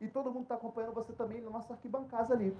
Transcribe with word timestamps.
E 0.00 0.08
todo 0.08 0.30
mundo 0.30 0.42
está 0.42 0.56
acompanhando 0.56 0.92
você 0.92 1.12
também 1.14 1.40
na 1.40 1.50
nossa 1.50 1.72
arquibancada 1.72 2.34
ali. 2.34 2.56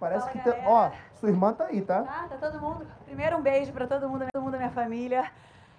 Parece 0.00 0.26
Fala, 0.26 0.32
que 0.32 0.50
tem. 0.50 0.66
Ó, 0.66 0.90
sua 1.14 1.28
irmã 1.28 1.52
tá 1.52 1.66
aí, 1.66 1.82
tá? 1.82 2.02
Tá, 2.02 2.28
tá 2.28 2.50
todo 2.50 2.60
mundo. 2.60 2.86
Primeiro 3.04 3.36
um 3.36 3.42
beijo 3.42 3.72
para 3.72 3.86
todo 3.86 4.08
mundo, 4.08 4.24
todo 4.32 4.42
mundo 4.42 4.52
da 4.52 4.58
minha 4.58 4.70
família. 4.70 5.30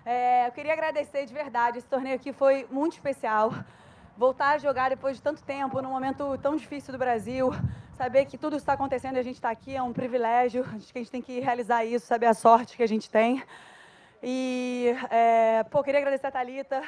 É, 0.05 0.48
eu 0.48 0.52
queria 0.52 0.71
agradecer 0.73 1.25
de 1.25 1.34
verdade. 1.34 1.79
Esse 1.79 1.88
torneio 1.88 2.16
aqui 2.16 2.32
foi 2.32 2.68
muito 2.70 2.93
especial. 2.93 3.52
Voltar 4.16 4.52
a 4.52 4.57
jogar 4.59 4.89
depois 4.89 5.18
de 5.18 5.23
tanto 5.23 5.43
tempo, 5.43 5.82
num 5.82 5.89
momento 5.89 6.38
tão 6.38 6.55
difícil 6.55 6.91
do 6.91 7.00
Brasil, 7.00 7.50
saber 7.94 8.25
que 8.25 8.38
tudo 8.38 8.55
está 8.55 8.73
acontecendo 8.73 9.16
e 9.16 9.20
a 9.20 9.23
gente 9.23 9.36
está 9.36 9.50
aqui 9.50 9.75
é 9.75 9.82
um 9.82 9.91
privilégio. 9.91 10.64
Acho 10.75 10.94
que 10.94 11.00
a 11.00 11.02
gente 11.02 11.12
tem 11.12 11.21
que 11.21 11.39
realizar 11.39 11.84
isso, 11.84 12.05
saber 12.05 12.28
a 12.28 12.36
sorte 12.36 12.78
que 12.78 12.84
a 12.84 12.88
gente 12.88 13.10
tem. 13.10 13.44
E, 14.21 14.96
é, 15.10 15.64
pô, 15.64 15.84
queria 15.84 16.00
agradecer 16.00 16.28
a 16.28 16.32
Thalita, 16.32 16.84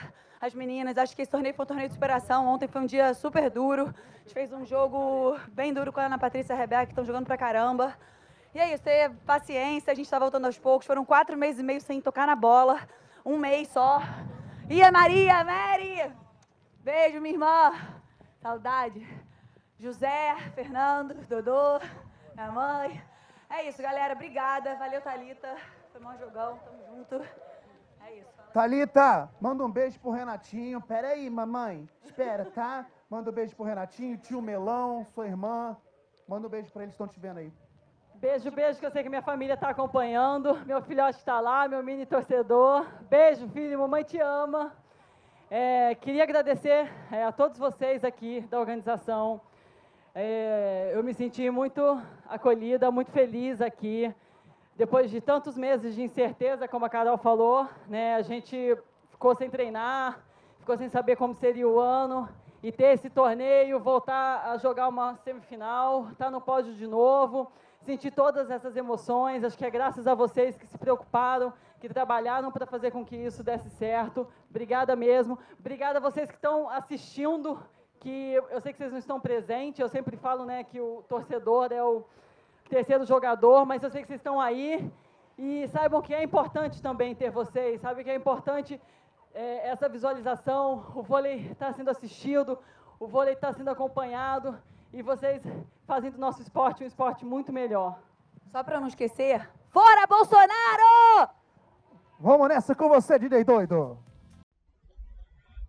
as 0.46 0.54
meninas. 0.54 0.98
Acho 0.98 1.16
que 1.16 1.22
esse 1.22 1.32
torneio 1.32 1.56
foi 1.56 1.64
um 1.64 1.68
torneio 1.68 1.90
de 1.90 1.96
superação. 1.96 2.48
Ontem 2.48 2.68
foi 2.68 2.82
um 2.82 2.86
dia 2.86 3.14
super 3.14 3.50
duro. 3.50 3.94
A 4.16 4.20
gente 4.20 4.34
fez 4.34 4.52
um 4.54 4.66
jogo 4.66 5.38
bem 5.50 5.74
duro 5.74 5.92
com 5.92 6.00
a 6.00 6.06
Ana 6.06 6.18
Patrícia 6.18 6.54
e 6.54 6.56
a 6.56 6.60
Rebeca, 6.60 6.86
que 6.86 6.92
estão 6.92 7.06
jogando 7.06 7.26
pra 7.26 7.38
caramba. 7.38 7.96
E 8.54 8.60
é 8.60 8.74
isso, 8.74 8.84
ter 8.84 9.12
paciência, 9.26 9.92
a 9.92 9.96
gente 9.96 10.06
está 10.06 10.18
voltando 10.18 10.46
aos 10.46 10.58
poucos. 10.58 10.88
Foram 10.88 11.04
quatro 11.04 11.38
meses 11.38 11.60
e 11.60 11.64
meio 11.64 11.82
sem 11.82 12.00
tocar 12.00 12.26
na 12.26 12.36
bola. 12.36 12.80
Um 13.26 13.38
mês 13.38 13.68
só. 13.70 14.02
E 14.70 14.82
a 14.82 14.92
Maria, 14.92 15.44
Mary! 15.44 16.14
Beijo, 16.80 17.20
minha 17.20 17.34
irmã. 17.34 17.74
Saudade. 18.42 19.06
José, 19.80 20.36
Fernando, 20.54 21.16
Dodô, 21.28 21.80
minha 22.34 22.52
mãe. 22.52 23.04
É 23.50 23.68
isso, 23.68 23.82
galera. 23.82 24.14
Obrigada. 24.14 24.76
Valeu, 24.76 25.02
Thalita. 25.02 25.56
Foi 25.92 26.02
um 26.02 26.18
jogão. 26.18 26.58
Tamo 26.60 26.86
junto. 26.88 27.45
Thalita, 28.56 29.30
manda 29.42 29.66
um 29.66 29.70
beijo 29.70 30.00
pro 30.00 30.12
Renatinho. 30.12 30.80
Pera 30.80 31.10
aí, 31.10 31.30
mamãe. 31.30 31.90
Espera, 32.06 32.46
tá? 32.46 32.86
Manda 33.10 33.30
um 33.30 33.34
beijo 33.34 33.54
pro 33.54 33.66
Renatinho, 33.66 34.18
tio 34.18 34.42
Melão, 34.42 35.04
sua 35.14 35.28
irmã. 35.28 35.76
Manda 36.26 36.48
um 36.48 36.50
beijo 36.50 36.72
pra 36.72 36.84
eles 36.84 36.96
que 36.96 37.04
estão 37.04 37.14
te 37.14 37.20
vendo 37.20 37.40
aí. 37.40 37.52
Beijo, 38.14 38.50
beijo, 38.52 38.80
que 38.80 38.86
eu 38.86 38.92
sei 38.92 39.04
que 39.04 39.10
minha 39.10 39.22
família 39.22 39.56
está 39.56 39.68
acompanhando. 39.68 40.58
Meu 40.66 40.82
filhote 40.82 41.18
está 41.18 41.42
lá, 41.42 41.68
meu 41.68 41.84
mini 41.84 42.06
torcedor. 42.06 42.86
Beijo, 43.10 43.46
filho, 43.50 43.78
mamãe 43.78 44.04
te 44.04 44.22
ama. 44.22 44.72
É, 45.52 45.94
queria 45.96 46.24
agradecer 46.24 46.90
é, 47.12 47.26
a 47.26 47.34
todos 47.34 47.60
vocês 47.60 48.06
aqui 48.06 48.40
da 48.50 48.58
organização. 48.58 49.42
É, 50.16 50.94
eu 50.96 51.04
me 51.04 51.14
senti 51.14 51.50
muito 51.50 51.82
acolhida, 52.26 52.90
muito 52.90 53.12
feliz 53.12 53.60
aqui. 53.60 54.16
Depois 54.78 55.10
de 55.10 55.22
tantos 55.22 55.58
meses 55.58 55.96
de 55.96 56.04
incerteza, 56.04 56.68
como 56.68 56.84
a 56.84 56.90
Carol 56.90 57.18
falou, 57.18 57.66
né, 57.88 58.16
a 58.16 58.22
gente 58.22 58.78
ficou 59.10 59.34
sem 59.34 59.50
treinar, 59.50 60.20
ficou 60.60 60.76
sem 60.76 60.90
saber 60.90 61.16
como 61.16 61.34
seria 61.34 61.66
o 61.66 61.80
ano. 61.80 62.28
E 62.62 62.74
ter 62.74 62.88
esse 62.88 63.10
torneio, 63.10 63.80
voltar 63.80 64.52
a 64.52 64.58
jogar 64.58 64.90
uma 64.90 65.16
semifinal, 65.18 66.10
estar 66.12 66.26
tá 66.26 66.32
no 66.32 66.42
pódio 66.42 66.74
de 66.74 66.86
novo, 66.88 67.50
sentir 67.84 68.12
todas 68.12 68.52
essas 68.52 68.76
emoções. 68.76 69.46
Acho 69.46 69.58
que 69.58 69.64
é 69.64 69.70
graças 69.70 70.08
a 70.08 70.14
vocês 70.14 70.58
que 70.58 70.68
se 70.68 70.78
preocuparam, 70.78 71.54
que 71.80 71.88
trabalharam 71.88 72.52
para 72.52 72.66
fazer 72.66 72.92
com 72.92 73.06
que 73.06 73.16
isso 73.16 73.44
desse 73.44 73.70
certo. 73.70 74.28
Obrigada 74.50 74.94
mesmo. 74.94 75.40
Obrigada 75.58 76.00
a 76.00 76.02
vocês 76.02 76.28
que 76.28 76.36
estão 76.36 76.70
assistindo, 76.70 77.58
que 78.02 78.34
eu 78.34 78.60
sei 78.60 78.74
que 78.74 78.80
vocês 78.80 78.92
não 78.92 79.00
estão 79.00 79.22
presentes. 79.22 79.80
Eu 79.80 79.88
sempre 79.88 80.18
falo, 80.18 80.44
né, 80.44 80.66
que 80.66 80.82
o 80.82 81.02
torcedor 81.08 81.72
é 81.72 81.82
o 81.82 82.04
terceiro 82.70 83.06
jogador, 83.06 83.66
mas 83.66 83.84
eu 83.84 83.90
sei 83.90 84.02
que 84.02 84.08
vocês 84.08 84.20
estão 84.20 84.40
aí 84.40 84.92
e 85.38 85.68
saibam 85.68 86.02
que 86.02 86.14
é 86.14 86.24
importante 86.24 86.82
também 86.82 87.14
ter 87.16 87.30
vocês. 87.30 87.82
Sabe 87.82 88.04
que 88.04 88.10
é 88.10 88.16
importante 88.16 88.80
é, 89.34 89.70
essa 89.70 89.88
visualização. 89.88 90.86
O 90.96 91.02
vôlei 91.02 91.48
está 91.52 91.72
sendo 91.74 91.90
assistido, 91.90 92.58
o 93.00 93.08
vôlei 93.08 93.34
está 93.34 93.54
sendo 93.54 93.70
acompanhado 93.70 94.58
e 94.94 95.02
vocês 95.02 95.42
fazem 95.86 96.12
do 96.12 96.18
nosso 96.18 96.42
esporte 96.42 96.84
um 96.84 96.88
esporte 96.88 97.26
muito 97.26 97.52
melhor. 97.52 98.00
Só 98.52 98.64
para 98.64 98.80
não 98.80 98.88
esquecer, 98.88 99.48
fora 99.68 100.08
Bolsonaro! 100.08 101.30
Vamos 102.20 102.48
nessa 102.48 102.74
com 102.74 102.88
você, 102.88 103.20
DJ 103.20 103.44
Doido! 103.44 103.98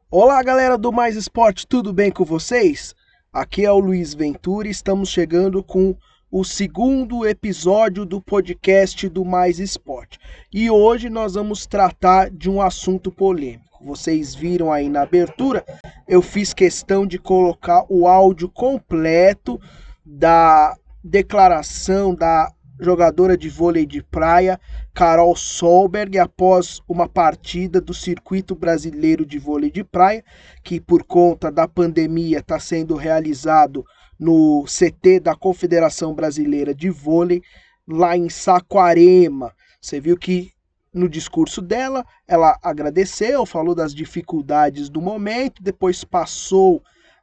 Olá, 0.08 0.40
galera 0.40 0.78
do 0.78 0.92
Mais 0.92 1.16
Esporte, 1.16 1.66
tudo 1.66 1.92
bem 1.92 2.12
com 2.12 2.24
vocês? 2.24 2.94
Aqui 3.32 3.66
é 3.66 3.72
o 3.72 3.80
Luiz 3.80 4.14
Ventura 4.14 4.68
e 4.68 4.70
estamos 4.70 5.08
chegando 5.08 5.64
com 5.64 5.96
o 6.30 6.44
segundo 6.44 7.24
episódio 7.24 8.04
do 8.04 8.20
podcast 8.20 9.08
do 9.08 9.24
Mais 9.24 9.60
Esporte. 9.60 10.18
E 10.52 10.68
hoje 10.68 11.08
nós 11.08 11.34
vamos 11.34 11.66
tratar 11.66 12.30
de 12.30 12.50
um 12.50 12.60
assunto 12.60 13.12
polêmico. 13.12 13.84
Vocês 13.84 14.34
viram 14.34 14.72
aí 14.72 14.88
na 14.88 15.02
abertura, 15.02 15.64
eu 16.08 16.20
fiz 16.20 16.52
questão 16.52 17.06
de 17.06 17.18
colocar 17.18 17.84
o 17.88 18.08
áudio 18.08 18.48
completo 18.48 19.60
da 20.04 20.76
declaração 21.02 22.14
da 22.14 22.50
jogadora 22.80 23.36
de 23.36 23.48
vôlei 23.48 23.86
de 23.86 24.02
praia 24.02 24.60
Carol 24.96 25.36
Solberg 25.36 26.18
após 26.18 26.80
uma 26.88 27.06
partida 27.06 27.82
do 27.82 27.92
Circuito 27.92 28.54
Brasileiro 28.54 29.26
de 29.26 29.38
Vôlei 29.38 29.70
de 29.70 29.84
Praia, 29.84 30.24
que 30.64 30.80
por 30.80 31.04
conta 31.04 31.52
da 31.52 31.68
pandemia 31.68 32.38
está 32.38 32.58
sendo 32.58 32.94
realizado 32.94 33.84
no 34.18 34.64
CT 34.64 35.20
da 35.20 35.34
Confederação 35.34 36.14
Brasileira 36.14 36.74
de 36.74 36.90
Vôlei, 36.90 37.42
lá 37.86 38.16
em 38.16 38.28
Saquarema. 38.28 39.52
Você 39.80 40.00
viu 40.00 40.16
que 40.16 40.52
no 40.92 41.08
discurso 41.08 41.60
dela, 41.60 42.04
ela 42.26 42.58
agradeceu, 42.62 43.44
falou 43.44 43.74
das 43.74 43.94
dificuldades 43.94 44.88
do 44.88 45.00
momento, 45.00 45.62
depois 45.62 46.02
passou 46.02 46.82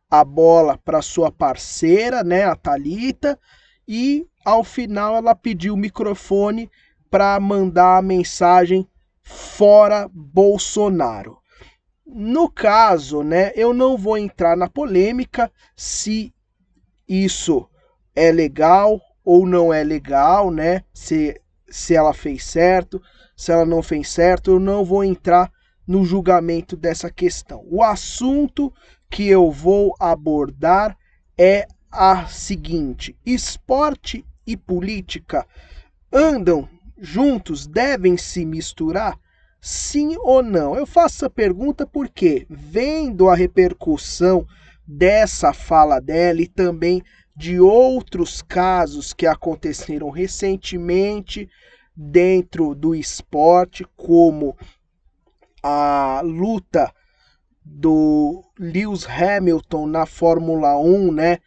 a 0.10 0.24
bola 0.24 0.78
para 0.78 1.02
sua 1.02 1.32
parceira, 1.32 2.24
né, 2.24 2.44
a 2.44 2.56
Talita, 2.56 3.38
e 3.88 4.28
ao 4.46 4.64
final 4.64 5.16
ela 5.16 5.34
pediu 5.34 5.74
o 5.74 5.78
microfone 5.78 6.70
para 7.10 7.40
mandar 7.40 7.98
a 7.98 8.02
mensagem 8.02 8.88
fora 9.24 10.08
Bolsonaro. 10.14 11.40
No 12.06 12.50
caso, 12.50 13.24
né, 13.24 13.52
eu 13.56 13.74
não 13.74 13.98
vou 13.98 14.18
entrar 14.18 14.56
na 14.56 14.70
polêmica 14.70 15.52
se 15.76 16.32
isso 17.14 17.68
é 18.16 18.32
legal 18.32 19.00
ou 19.24 19.46
não 19.46 19.74
é 19.74 19.84
legal, 19.84 20.50
né? 20.50 20.84
Se, 20.94 21.40
se 21.70 21.96
ela 21.96 22.14
fez 22.14 22.44
certo, 22.44 23.02
se 23.36 23.52
ela 23.52 23.66
não 23.66 23.84
fez 23.84 24.10
certo, 24.10 24.52
eu 24.52 24.60
não 24.60 24.84
vou 24.84 25.04
entrar 25.04 25.52
no 25.86 26.04
julgamento 26.04 26.76
dessa 26.76 27.12
questão. 27.12 27.64
O 27.70 27.84
assunto 27.84 28.74
que 29.10 29.28
eu 29.28 29.52
vou 29.52 29.94
abordar 30.00 30.98
é 31.38 31.68
a 31.92 32.26
seguinte: 32.28 33.16
esporte 33.26 34.26
e 34.46 34.58
política 34.58 35.46
andam 36.12 36.68
juntos, 36.98 37.68
devem 37.68 38.18
se 38.18 38.46
misturar? 38.46 39.20
Sim 39.62 40.16
ou 40.20 40.44
não? 40.44 40.76
Eu 40.76 40.86
faço 40.86 41.18
essa 41.18 41.30
pergunta 41.30 41.88
porque, 41.88 42.46
vendo 42.50 43.30
a 43.30 43.36
repercussão 43.36 44.46
dessa 44.86 45.54
fala 45.54 46.00
dela 46.00 46.42
e 46.42 46.48
também 46.48 47.02
de 47.36 47.60
outros 47.60 48.42
casos 48.42 49.14
que 49.14 49.26
aconteceram 49.26 50.10
recentemente 50.10 51.50
dentro 51.96 52.76
do 52.76 52.94
esporte, 52.94 53.86
como 53.96 54.56
a 55.62 56.22
luta 56.24 56.94
do 57.64 58.44
Lewis 58.60 59.08
Hamilton 59.08 59.88
na 59.88 60.06
Fórmula 60.06 60.78
1, 60.78 61.12
né? 61.12 61.38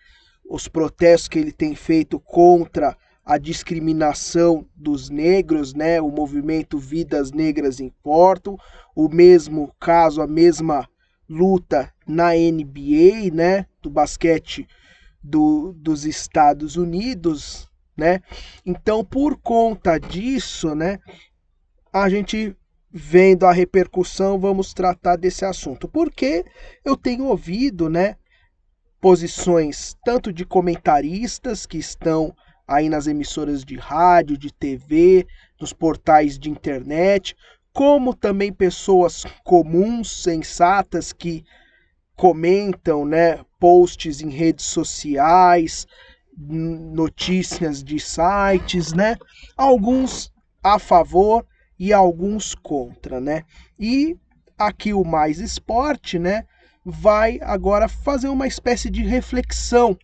Os 0.49 0.67
protestos 0.69 1.29
que 1.29 1.39
ele 1.39 1.53
tem 1.53 1.75
feito 1.75 2.19
contra 2.19 2.97
a 3.25 3.39
discriminação 3.39 4.67
dos 4.75 5.11
negros, 5.11 5.75
né? 5.75 6.01
O 6.01 6.11
movimento 6.11 6.79
Vidas 6.79 7.33
Negras 7.33 7.81
Importam, 7.81 8.57
o 8.95 9.09
mesmo 9.09 9.75
caso, 9.79 10.23
a 10.23 10.27
mesma 10.27 10.89
luta 11.29 11.93
na 12.07 12.33
NBA, 12.33 13.35
né, 13.35 13.67
do 13.83 13.91
basquete 13.91 14.67
do, 15.23 15.73
dos 15.77 16.05
Estados 16.05 16.77
Unidos, 16.77 17.69
né? 17.97 18.21
Então, 18.65 19.05
por 19.05 19.37
conta 19.39 19.99
disso, 19.99 20.75
né, 20.75 20.99
a 21.93 22.09
gente 22.09 22.57
vendo 22.91 23.45
a 23.45 23.53
repercussão, 23.53 24.39
vamos 24.39 24.73
tratar 24.73 25.17
desse 25.17 25.45
assunto. 25.45 25.89
Porque 25.89 26.45
eu 26.85 26.97
tenho 26.97 27.25
ouvido, 27.25 27.89
né, 27.89 28.17
posições 29.01 29.97
tanto 30.05 30.33
de 30.33 30.45
comentaristas 30.45 31.67
que 31.67 31.79
estão 31.79 32.35
aí 32.67 32.89
nas 32.89 33.07
emissoras 33.07 33.65
de 33.65 33.77
rádio, 33.77 34.37
de 34.37 34.53
TV, 34.53 35.27
nos 35.61 35.73
portais 35.73 36.39
de 36.39 36.51
internet, 36.51 37.37
como 37.73 38.15
também 38.15 38.53
pessoas 38.53 39.25
comuns, 39.45 40.23
sensatas 40.23 41.13
que 41.13 41.45
comentam, 42.17 43.05
né, 43.05 43.45
posts 43.61 44.21
em 44.21 44.31
redes 44.31 44.65
sociais, 44.65 45.87
notícias 46.37 47.83
de 47.85 47.99
sites, 47.99 48.93
né? 48.93 49.17
Alguns 49.57 50.33
a 50.63 50.79
favor 50.79 51.47
e 51.79 51.93
alguns 51.93 52.55
contra, 52.55 53.21
né? 53.21 53.43
E 53.79 54.17
aqui 54.59 54.93
o 54.93 55.05
Mais 55.05 55.39
Esporte, 55.39 56.19
né, 56.19 56.45
vai 56.85 57.39
agora 57.43 57.89
fazer 57.89 58.29
uma 58.29 58.47
espécie 58.47 58.91
de 58.91 59.03
reflexão 59.03 59.97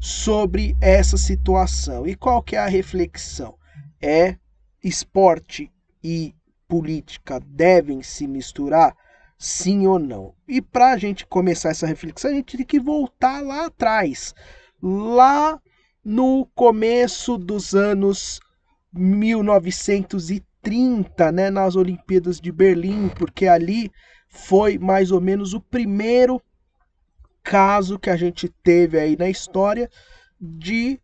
sobre 0.00 0.76
essa 0.80 1.16
situação. 1.16 2.06
E 2.06 2.14
qual 2.14 2.42
que 2.42 2.56
é 2.56 2.58
a 2.58 2.66
reflexão? 2.66 3.54
É 4.00 4.36
esporte 4.82 5.70
e 6.02 6.34
política 6.66 7.40
devem 7.40 8.02
se 8.02 8.26
misturar? 8.26 8.96
Sim 9.42 9.86
ou 9.86 9.98
não? 9.98 10.34
E 10.46 10.60
para 10.60 10.92
a 10.92 10.98
gente 10.98 11.24
começar 11.24 11.70
essa 11.70 11.86
reflexão, 11.86 12.30
a 12.30 12.34
gente 12.34 12.58
tem 12.58 12.66
que 12.66 12.78
voltar 12.78 13.42
lá 13.42 13.64
atrás, 13.64 14.34
lá 14.82 15.58
no 16.04 16.44
começo 16.54 17.38
dos 17.38 17.74
anos 17.74 18.38
1930, 18.92 21.32
né, 21.32 21.48
nas 21.48 21.74
Olimpíadas 21.74 22.38
de 22.38 22.52
Berlim, 22.52 23.08
porque 23.08 23.46
ali 23.46 23.90
foi 24.28 24.76
mais 24.76 25.10
ou 25.10 25.22
menos 25.22 25.54
o 25.54 25.60
primeiro 25.60 26.38
caso 27.42 27.98
que 27.98 28.10
a 28.10 28.16
gente 28.16 28.46
teve 28.62 29.00
aí 29.00 29.16
na 29.16 29.30
história 29.30 29.88
de 30.38 31.00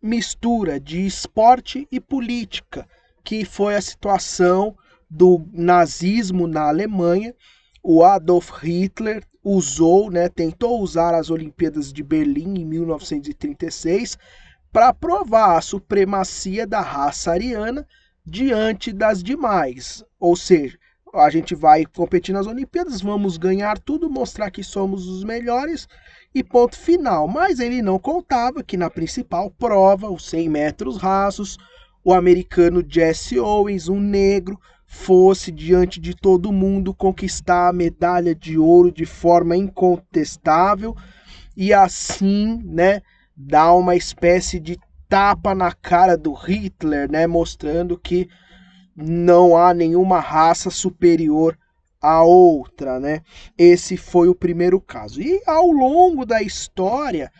mistura 0.00 0.78
de 0.78 1.04
esporte 1.04 1.88
e 1.90 1.98
política, 1.98 2.86
que 3.24 3.44
foi 3.44 3.74
a 3.74 3.82
situação 3.82 4.76
do 5.10 5.44
nazismo 5.52 6.46
na 6.46 6.68
Alemanha. 6.68 7.34
O 7.82 8.04
Adolf 8.04 8.50
Hitler 8.62 9.24
usou, 9.42 10.10
né, 10.10 10.28
tentou 10.28 10.80
usar 10.80 11.14
as 11.14 11.30
Olimpíadas 11.30 11.92
de 11.92 12.02
Berlim 12.02 12.60
em 12.60 12.64
1936 12.64 14.16
para 14.72 14.92
provar 14.92 15.56
a 15.56 15.60
supremacia 15.60 16.66
da 16.66 16.80
raça 16.80 17.32
ariana 17.32 17.86
diante 18.24 18.92
das 18.92 19.22
demais. 19.22 20.04
Ou 20.18 20.36
seja, 20.36 20.78
a 21.12 21.28
gente 21.28 21.54
vai 21.54 21.84
competir 21.84 22.32
nas 22.32 22.46
Olimpíadas, 22.46 23.00
vamos 23.00 23.36
ganhar 23.36 23.78
tudo, 23.78 24.08
mostrar 24.08 24.50
que 24.50 24.62
somos 24.62 25.08
os 25.08 25.24
melhores 25.24 25.88
e 26.32 26.44
ponto 26.44 26.78
final. 26.78 27.26
Mas 27.26 27.58
ele 27.58 27.82
não 27.82 27.98
contava 27.98 28.62
que 28.62 28.76
na 28.76 28.88
principal 28.88 29.50
prova, 29.50 30.08
os 30.08 30.28
100 30.28 30.48
metros 30.48 30.96
rasos, 30.98 31.58
o 32.04 32.12
americano 32.12 32.84
Jesse 32.86 33.40
Owens, 33.40 33.88
um 33.88 33.98
negro, 33.98 34.58
fosse 34.92 35.52
diante 35.52 36.00
de 36.00 36.16
todo 36.16 36.50
mundo 36.50 36.92
conquistar 36.92 37.68
a 37.68 37.72
medalha 37.72 38.34
de 38.34 38.58
ouro 38.58 38.90
de 38.90 39.06
forma 39.06 39.56
incontestável 39.56 40.96
e 41.56 41.72
assim, 41.72 42.60
né, 42.64 43.00
dar 43.36 43.72
uma 43.74 43.94
espécie 43.94 44.58
de 44.58 44.76
tapa 45.08 45.54
na 45.54 45.70
cara 45.70 46.18
do 46.18 46.32
Hitler, 46.32 47.08
né, 47.08 47.24
mostrando 47.28 47.96
que 47.96 48.28
não 48.96 49.56
há 49.56 49.72
nenhuma 49.72 50.18
raça 50.18 50.70
superior 50.70 51.56
à 52.02 52.24
outra, 52.24 52.98
né? 52.98 53.22
Esse 53.56 53.96
foi 53.96 54.28
o 54.28 54.34
primeiro 54.34 54.80
caso. 54.80 55.22
E 55.22 55.40
ao 55.46 55.70
longo 55.70 56.26
da 56.26 56.42
história, 56.42 57.30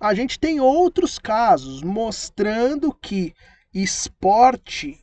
a 0.00 0.14
gente 0.14 0.38
tem 0.38 0.60
outros 0.60 1.18
casos 1.18 1.82
mostrando 1.82 2.94
que 2.94 3.34
esporte 3.74 5.00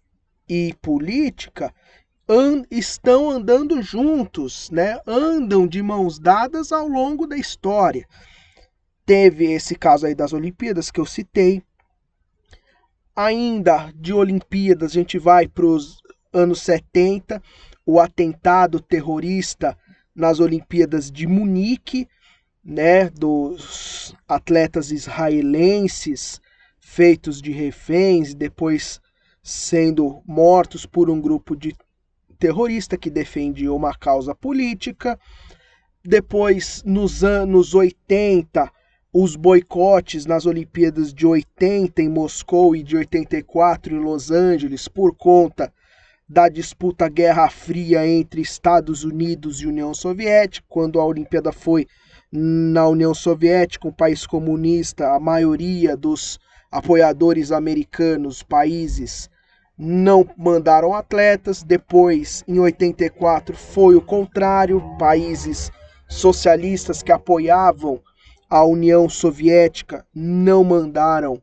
e 0.48 0.74
política 0.82 1.74
estão 2.70 3.30
andando 3.30 3.82
juntos, 3.82 4.70
né? 4.70 5.00
Andam 5.08 5.66
de 5.66 5.82
mãos 5.82 6.20
dadas 6.20 6.72
ao 6.72 6.88
longo 6.88 7.26
da 7.26 7.38
história. 7.38 8.06
Teve 9.06 9.52
esse 9.52 9.76
caso 9.76 10.06
aí 10.06 10.14
das 10.14 10.34
Olimpíadas 10.34 10.92
que 10.92 11.00
eu 11.00 11.06
citei. 11.06 11.64
Ainda 13.16 13.92
de 13.96 14.14
Olimpíadas, 14.14 14.92
a 14.92 14.94
gente 14.96 15.18
vai 15.18 15.48
para 15.48 15.66
os 15.66 16.02
anos 16.34 16.62
70, 16.62 17.42
o 17.86 18.00
atentado 18.00 18.82
terrorista 18.82 19.78
nas 20.14 20.40
Olimpíadas 20.40 21.10
de 21.10 21.26
Munique, 21.26 22.08
né, 22.64 23.10
dos 23.10 24.14
atletas 24.28 24.92
israelenses 24.92 26.42
feitos 26.80 27.42
de 27.42 27.52
reféns 27.52 28.32
e 28.32 28.36
depois 28.36 29.00
sendo 29.42 30.22
mortos 30.26 30.86
por 30.86 31.10
um 31.10 31.22
grupo 31.22 31.56
de 31.56 31.74
terrorista 32.38 32.98
que 32.98 33.10
defendia 33.10 33.74
uma 33.74 33.94
causa 33.94 34.34
política. 34.34 35.20
Depois, 36.04 36.84
nos 36.86 37.24
anos 37.24 37.74
80, 37.74 38.72
os 39.14 39.36
boicotes 39.36 40.26
nas 40.26 40.46
Olimpíadas 40.46 41.14
de 41.14 41.26
80 41.26 42.02
em 42.02 42.10
Moscou 42.10 42.76
e 42.76 42.84
de 42.84 42.96
84 42.96 43.96
em 43.96 44.00
Los 44.00 44.32
Angeles 44.32 44.88
por 44.88 45.16
conta 45.16 45.74
da 46.30 46.50
disputa 46.50 47.08
Guerra 47.08 47.50
Fria 47.50 48.06
entre 48.06 48.42
Estados 48.42 49.04
Unidos 49.04 49.62
e 49.62 49.68
União 49.68 49.94
Soviética, 49.94 50.66
quando 50.68 51.00
a 51.00 51.06
Olimpíada 51.06 51.54
foi 51.54 51.88
na 52.32 52.88
União 52.88 53.14
Soviética, 53.14 53.88
um 53.88 53.94
país 53.94 54.28
comunista, 54.28 55.14
a 55.14 55.20
maioria 55.20 55.96
dos 55.96 56.38
apoiadores 56.70 57.52
americanos, 57.52 58.44
países, 58.44 59.30
não 59.78 60.28
mandaram 60.36 60.94
atletas. 60.94 61.62
Depois, 61.62 62.44
em 62.48 62.60
84, 62.60 63.56
foi 63.56 63.96
o 63.96 64.02
contrário, 64.02 64.82
países 64.98 65.72
socialistas 66.08 67.04
que 67.04 67.12
apoiavam 67.12 68.02
a 68.50 68.64
União 68.64 69.10
Soviética 69.10 70.06
não 70.14 70.64
mandaram 70.64 71.42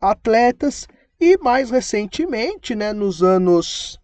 atletas. 0.00 0.86
E 1.20 1.36
mais 1.38 1.70
recentemente, 1.70 2.74
né, 2.74 2.92
nos 2.92 3.22
anos 3.22 3.98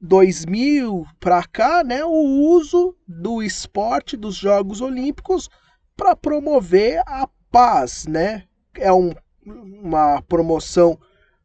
2000 0.00 1.06
para 1.20 1.44
cá, 1.44 1.84
né, 1.84 2.04
o 2.04 2.10
uso 2.10 2.96
do 3.06 3.42
esporte 3.42 4.16
dos 4.16 4.34
Jogos 4.34 4.80
Olímpicos 4.80 5.48
para 5.96 6.16
promover 6.16 7.02
a 7.06 7.28
paz, 7.50 8.06
né? 8.06 8.44
É 8.74 8.92
um, 8.92 9.12
uma 9.46 10.20
promoção 10.22 10.98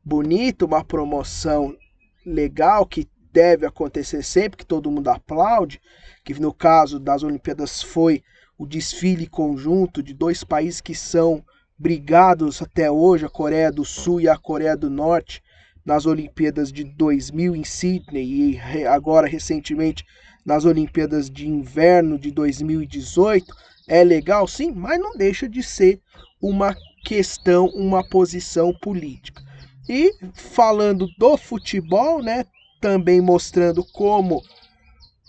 bonita, 0.10 0.66
uma 0.66 0.84
promoção 0.84 1.78
legal 2.26 2.84
que 2.84 3.08
deve 3.32 3.64
acontecer 3.68 4.24
sempre, 4.24 4.58
que 4.58 4.66
todo 4.66 4.90
mundo 4.90 5.08
aplaude, 5.08 5.80
que 6.26 6.34
no 6.34 6.52
caso 6.52 7.00
das 7.00 7.22
Olimpíadas 7.22 7.84
foi 7.84 8.24
o 8.58 8.66
desfile 8.66 9.28
conjunto 9.28 10.02
de 10.02 10.16
dois 10.16 10.44
países 10.44 10.82
que 10.82 10.96
são 10.96 11.46
brigados 11.78 12.60
até 12.60 12.90
hoje, 12.90 13.24
a 13.24 13.30
Coreia 13.30 13.72
do 13.72 13.86
Sul 13.86 14.20
e 14.20 14.28
a 14.28 14.36
Coreia 14.36 14.76
do 14.76 14.90
Norte, 14.90 15.44
nas 15.86 16.08
Olimpíadas 16.08 16.72
de 16.72 16.84
2000 16.84 17.56
em 17.56 17.64
Sydney 17.64 18.60
e 18.74 18.86
agora 18.88 19.28
recentemente 19.28 20.04
nas 20.44 20.66
Olimpíadas 20.66 21.30
de 21.30 21.48
Inverno 21.48 22.18
de 22.18 22.32
2018, 22.32 23.46
é 23.88 24.04
legal 24.04 24.48
sim, 24.48 24.72
mas 24.72 25.00
não 25.00 25.16
deixa 25.16 25.48
de 25.48 25.62
ser 25.62 26.02
uma 26.42 26.76
questão, 27.06 27.68
uma 27.68 28.04
posição 28.10 28.74
política. 28.74 29.49
E 29.92 30.14
falando 30.36 31.08
do 31.18 31.36
futebol, 31.36 32.22
né, 32.22 32.46
também 32.80 33.20
mostrando 33.20 33.84
como 33.84 34.44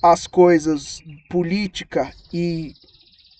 as 0.02 0.26
coisas 0.26 1.02
política 1.30 2.12
e 2.30 2.74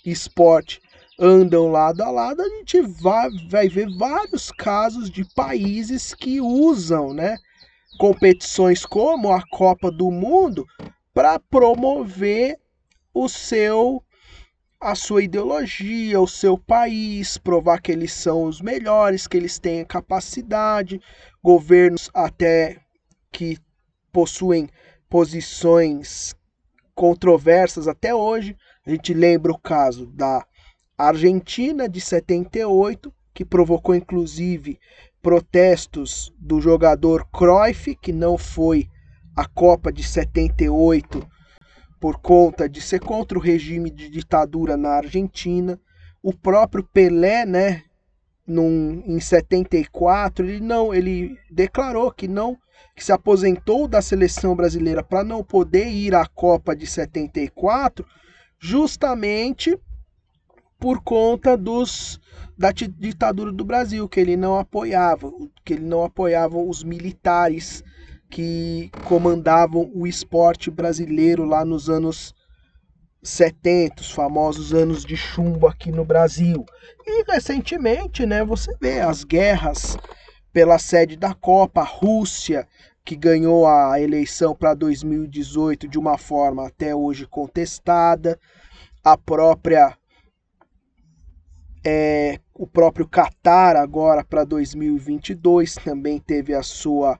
esporte 0.03 0.81
andam 1.19 1.71
lado 1.71 2.01
a 2.03 2.11
lado, 2.11 2.41
a 2.41 2.49
gente 2.49 2.81
vai, 2.81 3.29
vai 3.51 3.69
ver 3.69 3.95
vários 3.99 4.51
casos 4.51 5.11
de 5.11 5.23
países 5.35 6.15
que 6.15 6.41
usam 6.41 7.13
né, 7.13 7.37
competições 7.99 8.87
como 8.87 9.31
a 9.31 9.43
Copa 9.47 9.91
do 9.91 10.11
Mundo 10.11 10.67
para 11.13 11.39
promover 11.39 12.59
o 13.13 13.29
seu 13.29 14.03
a 14.81 14.95
sua 14.95 15.23
ideologia, 15.23 16.19
o 16.19 16.27
seu 16.27 16.57
país, 16.57 17.37
provar 17.37 17.83
que 17.83 17.93
eles 17.93 18.15
são 18.15 18.45
os 18.45 18.63
melhores, 18.63 19.27
que 19.27 19.37
eles 19.37 19.59
têm 19.59 19.85
capacidade, 19.85 20.99
governos 21.43 22.11
até 22.15 22.81
que 23.31 23.59
possuem 24.11 24.71
posições 25.09 26.35
controversas 26.95 27.87
até 27.87 28.15
hoje. 28.15 28.57
A 28.87 28.91
gente 28.91 29.13
lembra 29.13 29.53
o 29.53 29.59
caso 29.59 30.07
da 30.07 30.47
Argentina 30.97 31.87
de 31.87 32.01
78, 32.01 33.13
que 33.35 33.45
provocou 33.45 33.95
inclusive 33.95 34.81
protestos 35.21 36.33
do 36.39 36.59
jogador 36.59 37.29
Cruyff, 37.31 37.95
que 37.97 38.15
não 38.15 38.39
foi 38.39 38.89
a 39.37 39.47
Copa 39.47 39.93
de 39.93 40.03
78 40.03 41.27
por 42.01 42.19
conta 42.19 42.67
de 42.67 42.81
ser 42.81 42.99
contra 42.99 43.39
o 43.39 43.41
regime 43.41 43.91
de 43.91 44.09
ditadura 44.09 44.77
na 44.77 44.93
Argentina. 44.93 45.79
O 46.23 46.33
próprio 46.33 46.83
Pelé, 46.83 47.45
né, 47.45 47.83
num, 48.47 49.03
em 49.07 49.21
74, 49.21 50.47
ele 50.47 50.61
não, 50.61 50.95
ele 50.95 51.39
declarou 51.51 52.11
que 52.11 52.27
não 52.27 52.59
que 52.97 53.05
se 53.05 53.13
aposentou 53.13 53.87
da 53.87 54.03
seleção 54.03 54.57
brasileira 54.57 55.03
para 55.03 55.23
não 55.23 55.45
poder 55.45 55.89
ir 55.89 56.15
à 56.15 56.27
Copa 56.27 56.75
de 56.75 56.87
74, 56.87 58.05
justamente 58.59 59.79
por 60.79 61.03
conta 61.03 61.57
dos 61.57 62.21
da 62.59 62.73
ditadura 62.73 63.51
do 63.51 63.65
Brasil, 63.65 64.07
que 64.07 64.21
ele 64.21 64.37
não 64.37 64.59
apoiava, 64.59 65.33
que 65.65 65.75
ele 65.75 65.85
não 65.87 66.05
apoiava 66.05 66.59
os 66.59 66.85
militares 66.85 67.83
que 68.31 68.91
comandavam 69.05 69.91
o 69.93 70.07
esporte 70.07 70.71
brasileiro 70.71 71.45
lá 71.45 71.65
nos 71.65 71.91
anos 71.91 72.33
70, 73.23 74.01
os 74.01 74.13
famosos 74.13 74.73
anos 74.73 75.05
de 75.05 75.17
chumbo 75.17 75.67
aqui 75.67 75.91
no 75.91 76.05
Brasil. 76.05 76.65
E 77.07 77.25
recentemente, 77.31 78.25
né, 78.25 78.45
você 78.45 78.75
vê 78.81 79.01
as 79.01 79.25
guerras 79.25 79.97
pela 80.53 80.79
sede 80.79 81.17
da 81.17 81.35
Copa, 81.35 81.83
a 81.83 81.85
Rússia, 81.85 82.67
que 83.05 83.17
ganhou 83.17 83.67
a 83.67 84.01
eleição 84.01 84.55
para 84.55 84.75
2018 84.75 85.89
de 85.89 85.99
uma 85.99 86.17
forma 86.17 86.67
até 86.67 86.95
hoje 86.95 87.27
contestada, 87.27 88.39
a 89.03 89.17
própria 89.17 89.97
é, 91.85 92.39
o 92.55 92.67
próprio 92.67 93.09
Qatar 93.09 93.75
agora 93.75 94.23
para 94.23 94.45
2022 94.45 95.77
também 95.77 96.19
teve 96.19 96.55
a 96.55 96.63
sua 96.63 97.19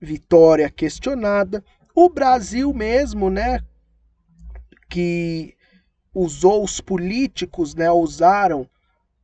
vitória 0.00 0.70
questionada. 0.70 1.62
O 1.94 2.08
Brasil 2.08 2.72
mesmo, 2.72 3.28
né, 3.28 3.60
que 4.88 5.54
usou 6.14 6.64
os 6.64 6.80
políticos, 6.80 7.74
né, 7.74 7.90
usaram 7.90 8.68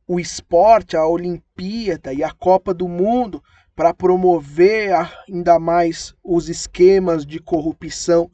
o 0.07 0.19
esporte, 0.19 0.95
a 0.95 1.05
Olimpíada 1.05 2.13
e 2.13 2.23
a 2.23 2.31
Copa 2.31 2.73
do 2.73 2.87
Mundo 2.87 3.43
para 3.75 3.93
promover 3.93 4.91
ainda 5.27 5.59
mais 5.59 6.15
os 6.23 6.49
esquemas 6.49 7.25
de 7.25 7.39
corrupção 7.39 8.31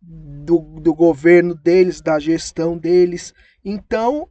do, 0.00 0.58
do 0.80 0.94
governo 0.94 1.54
deles, 1.54 2.00
da 2.00 2.18
gestão 2.18 2.76
deles. 2.76 3.34
Então, 3.64 4.28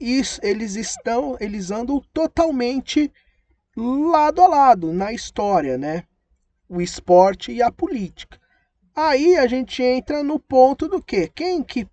isso, 0.00 0.40
eles 0.42 0.76
estão, 0.76 1.36
eles 1.40 1.70
andam 1.70 2.00
totalmente 2.12 3.12
lado 3.76 4.40
a 4.40 4.46
lado 4.46 4.92
na 4.92 5.12
história, 5.12 5.76
né? 5.76 6.04
O 6.72 6.80
esporte 6.80 7.52
e 7.52 7.62
a 7.62 7.70
política. 7.70 8.40
Aí 8.96 9.36
a 9.36 9.46
gente 9.46 9.82
entra 9.82 10.22
no 10.22 10.40
ponto 10.40 10.88
do 10.88 11.02
que? 11.02 11.28
Quem 11.28 11.62
que 11.62 11.86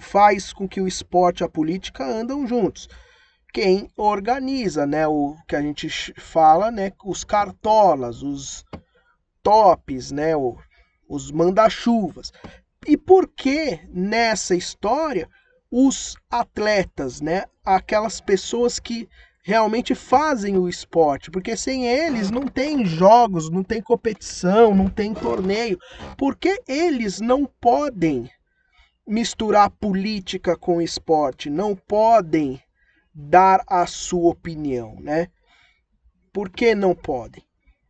faz 0.00 0.50
com 0.50 0.66
que 0.66 0.80
o 0.80 0.88
esporte 0.88 1.42
e 1.42 1.44
a 1.44 1.48
política 1.48 2.02
andam 2.02 2.46
juntos? 2.46 2.88
Quem 3.52 3.90
organiza, 3.94 4.86
né? 4.86 5.06
O 5.06 5.36
que 5.46 5.54
a 5.54 5.60
gente 5.60 5.90
fala, 6.18 6.70
né? 6.70 6.92
Os 7.04 7.22
cartolas, 7.22 8.22
os 8.22 8.64
tops, 9.42 10.10
né? 10.10 10.34
O, 10.34 10.56
os 11.06 11.30
manda-chuvas. 11.30 12.32
E 12.86 12.96
por 12.96 13.28
que 13.28 13.78
nessa 13.90 14.54
história 14.54 15.28
os 15.70 16.16
atletas, 16.30 17.20
né? 17.20 17.44
Aquelas 17.62 18.22
pessoas 18.22 18.78
que 18.78 19.06
realmente 19.42 19.94
fazem 19.94 20.56
o 20.56 20.68
esporte, 20.68 21.30
porque 21.30 21.56
sem 21.56 21.86
eles 21.86 22.30
não 22.30 22.46
tem 22.46 22.86
jogos, 22.86 23.50
não 23.50 23.64
tem 23.64 23.82
competição, 23.82 24.74
não 24.74 24.88
tem 24.88 25.12
torneio, 25.12 25.78
porque 26.16 26.62
eles 26.66 27.20
não 27.20 27.44
podem 27.44 28.30
misturar 29.06 29.68
política 29.68 30.56
com 30.56 30.80
esporte, 30.80 31.50
não 31.50 31.74
podem 31.74 32.62
dar 33.12 33.62
a 33.66 33.84
sua 33.84 34.30
opinião, 34.30 34.96
né? 35.00 35.28
Por 36.32 36.48
que 36.48 36.74
não 36.74 36.94
podem? 36.94 37.42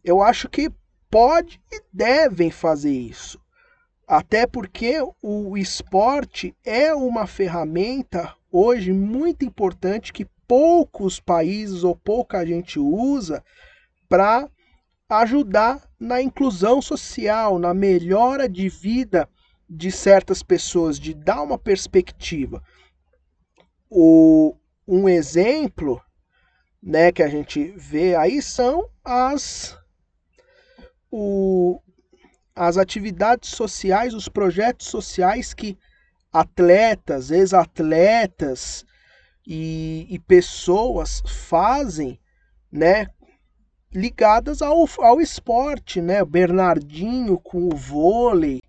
Eu 0.03 0.23
acho 0.23 0.49
que 0.49 0.71
pode 1.11 1.61
e 1.71 1.83
devem 1.93 2.51
fazer 2.51 2.91
isso. 2.91 3.39
Até 4.09 4.47
porque 4.47 4.97
o 5.23 5.57
esporte 5.57 6.57
é 6.65 6.93
uma 6.95 7.27
ferramenta 7.27 8.35
hoje 8.51 8.93
muito 8.93 9.45
importante 9.45 10.13
que 10.13 10.27
poucos 10.47 11.21
países 11.21 11.85
ou 11.85 11.97
pouca 11.97 12.45
gente 12.47 12.79
usa 12.79 13.43
para 14.09 14.49
ajudar 15.09 15.89
na 15.99 16.23
inclusão 16.23 16.81
social, 16.81 17.59
na 17.59 17.75
melhora 17.75 18.49
de 18.49 18.69
vida 18.69 19.29
de 19.69 19.91
certas 19.91 20.43
pessoas, 20.43 20.99
de 20.99 21.15
dar 21.15 21.43
uma 21.43 21.59
perspectiva. 21.59 22.63
O, 23.89 24.55
um 24.87 25.09
exemplo 25.09 26.01
né, 26.83 27.13
que 27.13 27.23
a 27.23 27.29
gente 27.29 27.73
vê 27.77 28.15
aí 28.15 28.43
são 28.43 28.89
as, 29.05 29.79
o, 31.11 31.81
as 32.55 32.77
atividades 32.77 33.51
sociais, 33.51 34.15
os 34.15 34.29
projetos 34.29 34.89
sociais 34.89 35.55
que 35.55 35.79
atletas, 36.33 37.31
ex-atletas, 37.31 38.85
e, 39.47 40.07
e 40.09 40.19
pessoas 40.19 41.23
fazem, 41.27 42.19
né, 42.71 43.09
ligadas 43.93 44.63
ao, 44.63 44.89
ao 44.99 45.21
esporte, 45.21 46.01
né? 46.01 46.25
Bernardinho 46.25 47.39
com 47.39 47.69
o 47.69 47.77
vôlei, 47.77 48.63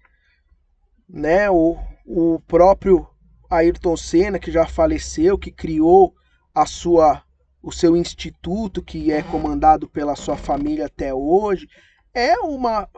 né? 1.08 1.50
O, 1.50 1.78
o 2.06 2.40
próprio 2.42 3.08
Ayrton 3.50 3.96
Senna 3.96 4.40
que 4.40 4.52
já 4.52 4.66
faleceu, 4.66 5.38
que 5.38 5.52
criou 5.52 6.14
a 6.54 6.66
sua 6.66 7.24
o 7.62 7.72
seu 7.72 7.96
instituto 7.96 8.84
que 8.84 9.10
é 9.10 9.24
comandado 9.24 9.88
pela 9.88 10.18
sua 10.18 10.36
família 10.36 10.88
até 10.88 11.14
hoje, 11.14 11.66
é 12.14 12.38
uma 12.40 12.90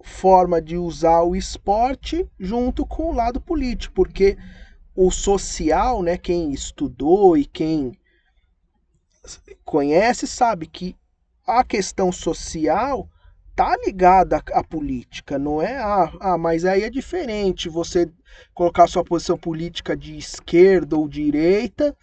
forma 0.00 0.62
de 0.62 0.76
usar 0.76 1.22
o 1.22 1.34
esporte 1.34 2.24
junto 2.38 2.86
com 2.86 3.10
o 3.10 3.12
lado 3.12 3.40
político, 3.40 3.92
porque 3.94 4.38
o 4.94 5.10
social, 5.10 6.02
né, 6.02 6.16
quem 6.18 6.52
estudou 6.52 7.36
e 7.36 7.44
quem 7.44 7.98
conhece 9.64 10.26
sabe 10.26 10.66
que 10.66 10.96
a 11.46 11.64
questão 11.64 12.12
social 12.12 13.08
tá 13.54 13.76
ligada 13.84 14.42
à 14.52 14.64
política, 14.64 15.38
não 15.38 15.60
é? 15.60 15.76
Ah, 15.78 16.12
ah, 16.20 16.38
mas 16.38 16.64
aí 16.64 16.82
é 16.82 16.90
diferente 16.90 17.68
você 17.68 18.10
colocar 18.54 18.86
sua 18.86 19.04
posição 19.04 19.36
política 19.36 19.96
de 19.96 20.16
esquerda 20.16 20.96
ou 20.96 21.08
direita 21.08 21.96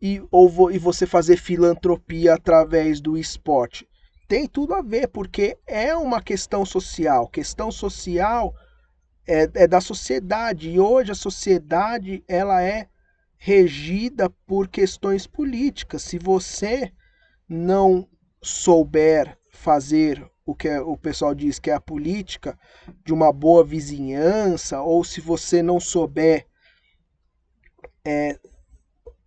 e, 0.00 0.22
ou, 0.30 0.70
e 0.70 0.78
você 0.78 1.06
fazer 1.06 1.36
filantropia 1.36 2.34
através 2.34 3.00
do 3.00 3.16
esporte. 3.16 3.86
Tem 4.26 4.46
tudo 4.46 4.74
a 4.74 4.80
ver, 4.80 5.08
porque 5.08 5.58
é 5.66 5.94
uma 5.94 6.22
questão 6.22 6.64
social. 6.64 7.28
Questão 7.28 7.70
social 7.70 8.54
é, 9.26 9.48
é 9.54 9.66
da 9.66 9.80
sociedade 9.80 10.70
e 10.70 10.78
hoje 10.78 11.12
a 11.12 11.14
sociedade 11.14 12.22
ela 12.28 12.62
é 12.62 12.88
regida 13.36 14.30
por 14.46 14.68
questões 14.68 15.26
políticas. 15.26 16.02
Se 16.02 16.18
você 16.18 16.92
não 17.48 18.08
souber 18.42 19.38
fazer 19.50 20.26
o 20.46 20.54
que 20.54 20.68
o 20.78 20.96
pessoal 20.96 21.34
diz 21.34 21.58
que 21.58 21.70
é 21.70 21.74
a 21.74 21.80
política 21.80 22.58
de 23.04 23.12
uma 23.12 23.32
boa 23.32 23.64
vizinhança, 23.64 24.80
ou 24.82 25.02
se 25.02 25.20
você 25.20 25.62
não 25.62 25.80
souber 25.80 26.46
é, 28.04 28.38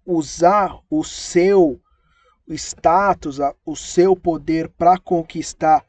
usar 0.05 0.79
o 0.89 1.03
seu 1.03 1.81
status, 2.47 3.39
o 3.65 3.75
seu 3.75 4.15
poder 4.15 4.69
para 4.69 4.97
conquistar 4.97 5.83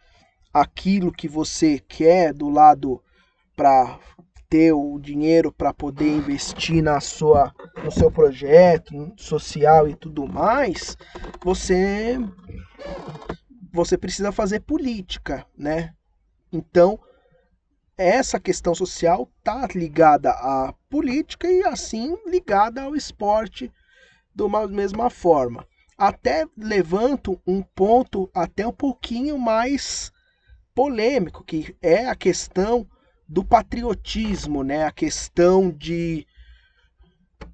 aquilo 0.52 1.12
que 1.12 1.28
você 1.28 1.78
quer 1.78 2.32
do 2.32 2.48
lado 2.48 3.02
para 3.58 3.98
ter 4.48 4.72
o 4.72 5.00
dinheiro 5.00 5.50
para 5.50 5.74
poder 5.74 6.08
investir 6.08 6.80
na 6.80 7.00
sua 7.00 7.52
no 7.82 7.90
seu 7.90 8.08
projeto 8.08 9.12
social 9.16 9.88
e 9.88 9.96
tudo 9.96 10.28
mais, 10.28 10.96
você 11.44 12.16
você 13.72 13.98
precisa 13.98 14.30
fazer 14.30 14.60
política, 14.60 15.44
né? 15.56 15.92
Então, 16.52 17.00
essa 17.96 18.38
questão 18.38 18.76
social 18.76 19.28
tá 19.42 19.66
ligada 19.74 20.30
à 20.30 20.72
política 20.88 21.50
e 21.50 21.64
assim 21.64 22.16
ligada 22.28 22.82
ao 22.82 22.94
esporte 22.94 23.72
de 24.32 24.42
uma 24.44 24.68
mesma 24.68 25.10
forma. 25.10 25.66
Até 25.98 26.46
levanto 26.56 27.40
um 27.44 27.60
ponto 27.60 28.30
até 28.32 28.64
um 28.64 28.72
pouquinho 28.72 29.36
mais 29.36 30.12
polêmico, 30.76 31.42
que 31.42 31.76
é 31.82 32.06
a 32.06 32.14
questão 32.14 32.86
do 33.28 33.44
patriotismo, 33.44 34.64
né? 34.64 34.84
A 34.84 34.90
questão 34.90 35.70
de 35.70 36.26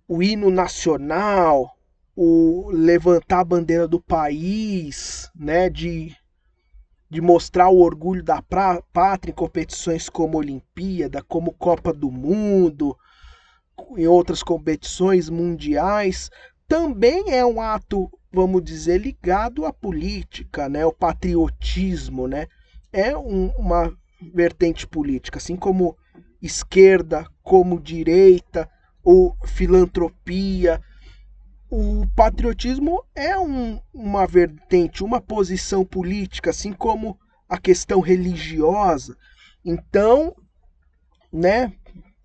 o 0.07 0.23
hino 0.23 0.51
nacional, 0.51 1.77
o 2.15 2.71
levantar 2.71 3.41
a 3.41 3.45
bandeira 3.45 3.89
do 3.89 4.01
país, 4.01 5.29
né? 5.35 5.69
De, 5.69 6.17
de 7.11 7.21
mostrar 7.21 7.69
o 7.71 7.81
orgulho 7.81 8.23
da 8.23 8.41
pátria 8.41 9.33
em 9.33 9.35
competições 9.35 10.09
como 10.09 10.39
Olimpíada, 10.39 11.23
como 11.23 11.53
Copa 11.53 11.93
do 11.93 12.11
Mundo, 12.11 12.97
em 13.97 14.07
outras 14.07 14.45
competições 14.45 15.29
mundiais, 15.29 16.31
também 16.69 17.33
é 17.33 17.45
um 17.45 17.61
ato, 17.61 18.09
vamos 18.33 18.63
dizer, 18.63 19.01
ligado 19.01 19.67
à 19.67 19.73
política, 19.73 20.69
né? 20.69 20.87
O 20.87 20.93
patriotismo, 20.93 22.29
né? 22.29 22.47
É 22.93 23.17
um, 23.17 23.49
uma 23.59 23.93
vertente 24.33 24.87
política, 24.87 25.39
assim 25.39 25.57
como 25.57 25.97
esquerda, 26.41 27.27
como 27.43 27.81
direita, 27.81 28.69
ou 29.03 29.37
filantropia. 29.45 30.81
O 31.71 32.07
patriotismo 32.15 33.03
é 33.15 33.39
um, 33.39 33.81
uma 33.93 34.27
vertente, 34.27 35.03
uma 35.03 35.21
posição 35.21 35.85
política, 35.85 36.51
assim 36.51 36.73
como 36.73 37.19
a 37.49 37.59
questão 37.59 38.01
religiosa. 38.01 39.17
Então, 39.65 40.35
né, 41.33 41.73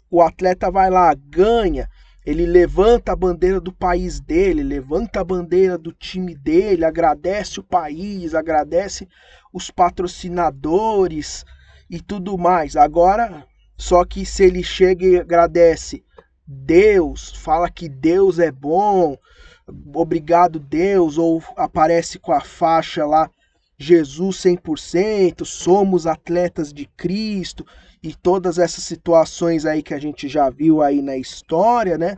o 0.09 0.21
atleta 0.21 0.69
vai 0.69 0.89
lá, 0.89 1.13
ganha, 1.13 1.89
ele 2.25 2.45
levanta 2.45 3.11
a 3.11 3.15
bandeira 3.15 3.59
do 3.59 3.73
país 3.73 4.19
dele, 4.19 4.61
levanta 4.61 5.21
a 5.21 5.23
bandeira 5.23 5.77
do 5.77 5.91
time 5.91 6.35
dele, 6.35 6.85
agradece 6.85 7.59
o 7.59 7.63
país, 7.63 8.35
agradece 8.35 9.07
os 9.53 9.71
patrocinadores 9.71 11.43
e 11.89 11.99
tudo 11.99 12.37
mais. 12.37 12.75
Agora, 12.75 13.45
só 13.77 14.05
que 14.05 14.25
se 14.25 14.43
ele 14.43 14.63
chega 14.63 15.05
e 15.05 15.19
agradece 15.19 16.03
Deus, 16.45 17.31
fala 17.35 17.69
que 17.69 17.87
Deus 17.87 18.39
é 18.39 18.51
bom, 18.51 19.17
obrigado 19.93 20.59
Deus, 20.59 21.17
ou 21.17 21.41
aparece 21.55 22.19
com 22.19 22.31
a 22.31 22.41
faixa 22.41 23.05
lá 23.05 23.29
Jesus 23.81 24.35
100%, 24.43 25.45
somos 25.45 26.05
atletas 26.05 26.73
de 26.73 26.85
Cristo 26.85 27.65
e 28.03 28.13
todas 28.13 28.59
essas 28.59 28.83
situações 28.83 29.65
aí 29.65 29.81
que 29.81 29.93
a 29.93 29.99
gente 29.99 30.27
já 30.27 30.49
viu 30.49 30.81
aí 30.81 31.01
na 31.01 31.15
história, 31.15 31.97
né? 31.97 32.17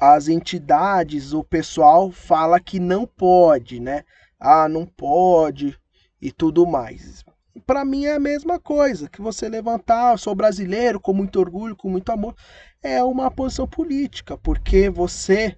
As 0.00 0.28
entidades, 0.28 1.34
o 1.34 1.44
pessoal 1.44 2.10
fala 2.10 2.58
que 2.58 2.80
não 2.80 3.06
pode, 3.06 3.80
né? 3.80 4.02
Ah, 4.40 4.66
não 4.66 4.86
pode 4.86 5.78
e 6.22 6.32
tudo 6.32 6.66
mais. 6.66 7.22
Para 7.70 7.84
mim 7.84 8.06
é 8.06 8.14
a 8.14 8.18
mesma 8.18 8.58
coisa 8.58 9.08
que 9.08 9.22
você 9.22 9.48
levantar, 9.48 10.18
sou 10.18 10.34
brasileiro 10.34 10.98
com 10.98 11.12
muito 11.12 11.38
orgulho, 11.38 11.76
com 11.76 11.88
muito 11.88 12.10
amor, 12.10 12.34
é 12.82 13.00
uma 13.00 13.30
posição 13.30 13.64
política, 13.64 14.36
porque 14.36 14.90
você 14.90 15.56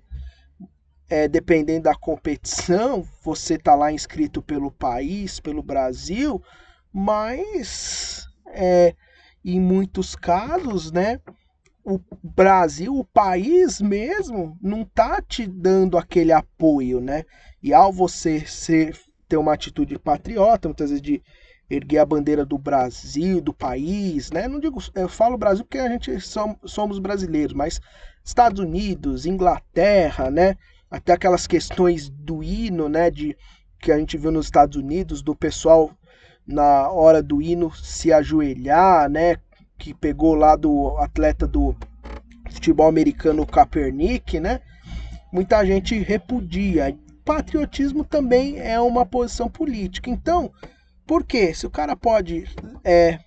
é, 1.09 1.27
dependendo 1.27 1.85
da 1.85 1.95
competição, 1.95 3.03
você 3.25 3.57
tá 3.57 3.75
lá 3.75 3.91
inscrito 3.91 4.43
pelo 4.43 4.71
país, 4.71 5.41
pelo 5.41 5.63
Brasil, 5.63 6.43
mas 6.93 8.27
é, 8.49 8.95
em 9.43 9.59
muitos 9.59 10.15
casos, 10.15 10.93
né, 10.93 11.19
o 11.83 11.99
Brasil, 12.23 12.95
o 12.95 13.07
país 13.07 13.81
mesmo, 13.81 14.59
não 14.61 14.85
tá 14.85 15.23
te 15.23 15.47
dando 15.47 15.97
aquele 15.97 16.33
apoio, 16.33 17.01
né? 17.01 17.25
E 17.63 17.73
ao 17.73 17.91
você 17.91 18.45
ser, 18.45 18.95
ter 19.27 19.39
uma 19.39 19.55
atitude 19.55 19.99
patriota, 19.99 20.69
muitas 20.69 20.91
vezes 20.91 21.03
de 21.03 21.23
erguer 21.75 21.99
a 21.99 22.07
bandeira 22.07 22.45
do 22.45 22.59
Brasil, 22.59 23.41
do 23.41 23.53
país, 23.53 24.31
né? 24.31 24.49
Não 24.49 24.61
digo, 24.61 24.83
eu 24.95 25.09
falo 25.09 25.39
Brasil 25.39 25.65
porque 25.65 25.79
a 25.79 25.89
gente 25.89 26.13
somos 26.65 26.99
brasileiros, 26.99 27.55
mas 27.55 27.81
Estados 28.25 28.61
Unidos, 28.61 29.27
Inglaterra, 29.27 30.31
né? 30.31 30.57
até 30.93 31.15
aquelas 31.15 31.47
questões 31.47 32.11
do 32.11 32.45
hino, 32.45 32.87
né, 32.87 33.11
de 33.11 33.35
que 33.81 33.91
a 33.91 33.99
gente 33.99 34.19
viu 34.19 34.31
nos 34.31 34.45
Estados 34.45 34.77
Unidos, 34.77 35.23
do 35.23 35.35
pessoal 35.35 35.91
na 36.47 36.91
hora 36.91 37.23
do 37.23 37.41
hino 37.41 37.75
se 37.75 38.13
ajoelhar, 38.13 39.09
né, 39.09 39.39
que 39.79 39.95
pegou 39.95 40.35
lá 40.35 40.55
do 40.55 40.95
atleta 40.99 41.47
do 41.47 41.75
futebol 42.51 42.87
americano 42.87 43.47
Kaepernick, 43.47 44.39
né? 44.39 44.61
Muita 45.33 45.65
gente 45.65 45.99
repudia. 45.99 46.97
Patriotismo 47.25 48.05
também 48.05 48.61
é 48.61 48.79
uma 48.79 49.07
posição 49.07 49.49
política. 49.49 50.11
Então, 50.11 50.53
por 51.07 51.25
quê? 51.25 51.55
Se 51.55 51.67
o 51.67 51.71
cara 51.71 51.97
pode 51.97 52.45
é, 52.85 53.19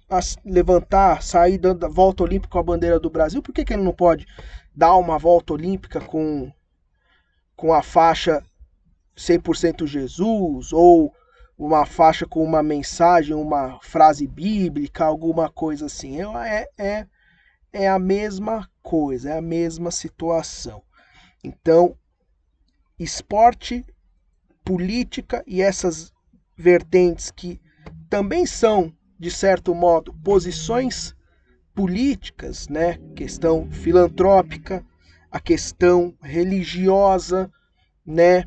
levantar, 0.43 1.21
sair 1.21 1.57
dando 1.57 1.85
a 1.85 1.89
volta 1.89 2.23
olímpica 2.23 2.51
com 2.51 2.59
a 2.59 2.63
bandeira 2.63 2.99
do 2.99 3.09
Brasil, 3.09 3.41
por 3.41 3.53
que, 3.53 3.65
que 3.65 3.73
ele 3.73 3.83
não 3.83 3.93
pode 3.93 4.25
dar 4.73 4.95
uma 4.95 5.17
volta 5.17 5.53
olímpica 5.53 5.99
com 6.01 6.51
com 7.55 7.73
a 7.73 7.81
faixa 7.81 8.43
100% 9.15 9.87
Jesus 9.87 10.73
ou 10.73 11.13
uma 11.57 11.85
faixa 11.85 12.25
com 12.25 12.43
uma 12.43 12.61
mensagem, 12.61 13.33
uma 13.33 13.79
frase 13.81 14.27
bíblica, 14.27 15.05
alguma 15.05 15.49
coisa 15.49 15.85
assim. 15.85 16.17
É, 16.37 16.67
é, 16.77 17.07
é 17.71 17.87
a 17.87 17.97
mesma 17.97 18.69
coisa, 18.83 19.31
é 19.31 19.37
a 19.37 19.41
mesma 19.41 19.89
situação. 19.89 20.83
Então, 21.43 21.97
esporte, 22.99 23.85
política 24.65 25.43
e 25.47 25.61
essas 25.61 26.11
vertentes 26.57 27.31
que 27.31 27.61
também 28.09 28.45
são, 28.45 28.93
de 29.19 29.31
certo 29.31 29.73
modo, 29.73 30.13
posições 30.23 31.15
políticas, 31.73 32.67
né? 32.69 32.97
Questão 33.15 33.69
filantrópica, 33.69 34.85
a 35.29 35.39
questão 35.39 36.15
religiosa, 36.21 37.51
né? 38.05 38.45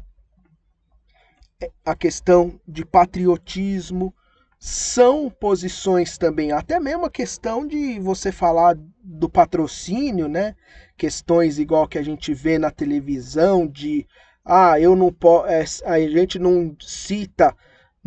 A 1.84 1.94
questão 1.94 2.58
de 2.66 2.84
patriotismo 2.84 4.14
são 4.58 5.30
posições 5.30 6.18
também, 6.18 6.50
até 6.50 6.80
mesmo 6.80 7.04
a 7.04 7.10
questão 7.10 7.66
de 7.66 8.00
você 8.00 8.32
falar 8.32 8.76
do 9.02 9.28
patrocínio, 9.28 10.28
né? 10.28 10.56
Questões 10.96 11.58
igual 11.58 11.86
que 11.86 11.98
a 11.98 12.02
gente 12.02 12.34
vê 12.34 12.58
na 12.58 12.70
televisão 12.70 13.66
de 13.66 14.06
ah, 14.44 14.80
eu 14.80 14.96
não 14.96 15.12
posso, 15.12 15.46
é, 15.46 15.64
a 15.84 16.00
gente 16.00 16.38
não 16.38 16.74
cita 16.80 17.54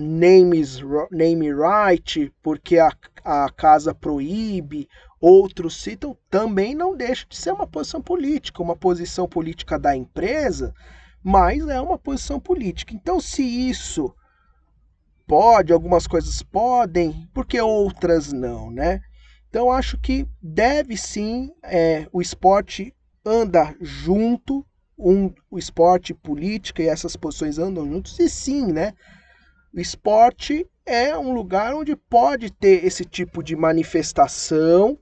names, 0.01 0.79
name 1.11 1.49
right 1.53 2.33
porque 2.41 2.77
a, 2.79 2.91
a 3.23 3.49
casa 3.51 3.93
proíbe 3.93 4.87
outros 5.21 5.81
citam, 5.81 6.17
também 6.29 6.73
não 6.73 6.97
deixa 6.97 7.27
de 7.29 7.37
ser 7.37 7.53
uma 7.53 7.67
posição 7.67 8.01
política, 8.01 8.63
uma 8.63 8.75
posição 8.75 9.27
política 9.29 9.77
da 9.77 9.95
empresa, 9.95 10.73
mas 11.23 11.67
é 11.67 11.79
uma 11.79 11.97
posição 11.97 12.39
política. 12.39 12.95
Então, 12.95 13.21
se 13.21 13.43
isso 13.43 14.13
pode, 15.27 15.71
algumas 15.71 16.07
coisas 16.07 16.41
podem, 16.41 17.29
porque 17.33 17.61
outras 17.61 18.33
não, 18.33 18.71
né? 18.71 18.99
Então, 19.47 19.71
acho 19.71 19.97
que 19.97 20.27
deve 20.41 20.97
sim, 20.97 21.51
é, 21.63 22.07
o 22.11 22.21
esporte 22.21 22.93
anda 23.23 23.75
junto, 23.79 24.65
um, 24.97 25.31
o 25.49 25.59
esporte, 25.59 26.13
política 26.13 26.81
e 26.81 26.87
essas 26.87 27.15
posições 27.15 27.59
andam 27.59 27.85
juntos, 27.85 28.17
e 28.19 28.27
sim, 28.27 28.71
né? 28.71 28.93
O 29.73 29.79
esporte 29.79 30.67
é 30.86 31.17
um 31.17 31.34
lugar 31.34 31.73
onde 31.73 31.95
pode 31.95 32.51
ter 32.51 32.86
esse 32.86 33.05
tipo 33.05 33.41
de 33.41 33.55
manifestação 33.55 34.99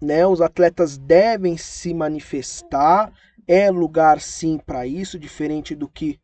né? 0.00 0.26
Os 0.26 0.40
atletas 0.40 0.98
devem 0.98 1.56
se 1.56 1.94
manifestar, 1.94 3.12
é 3.46 3.70
lugar 3.70 4.20
sim 4.20 4.58
para 4.58 4.86
isso, 4.86 5.18
diferente 5.18 5.74
do 5.74 5.88
que 5.88 6.20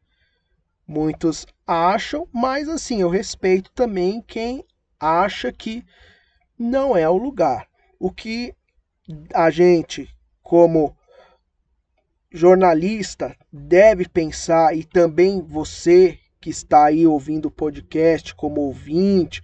muitos 0.87 1.46
acham, 1.66 2.28
mas 2.32 2.68
assim, 2.68 3.00
eu 3.00 3.08
respeito 3.08 3.70
também 3.72 4.20
quem 4.20 4.64
acha 4.98 5.52
que 5.52 5.85
não 6.58 6.96
é 6.96 7.08
o 7.08 7.16
lugar. 7.16 7.66
O 7.98 8.11
que 8.11 8.54
a 9.32 9.50
gente, 9.50 10.08
como 10.42 10.96
jornalista, 12.30 13.37
deve 13.52 14.08
pensar, 14.08 14.76
e 14.76 14.85
também 14.85 15.40
você 15.40 16.18
que 16.42 16.50
está 16.50 16.87
aí 16.87 17.07
ouvindo 17.07 17.46
o 17.46 17.50
podcast 17.50 18.35
como 18.35 18.61
ouvinte, 18.61 19.40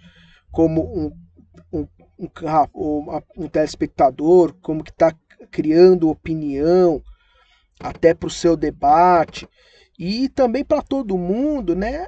como 0.51 0.83
um 0.83 1.13
um, 1.73 3.23
um 3.37 3.49
telespectador, 3.49 4.55
como 4.61 4.83
que 4.83 4.91
está 4.91 5.15
criando 5.51 6.11
opinião, 6.11 7.01
até 7.79 8.13
para 8.13 8.27
o 8.27 8.31
seu 8.31 8.57
debate, 8.57 9.49
e 9.99 10.29
também 10.29 10.65
para 10.65 10.83
todo 10.83 11.17
mundo, 11.17 11.77
né? 11.77 12.07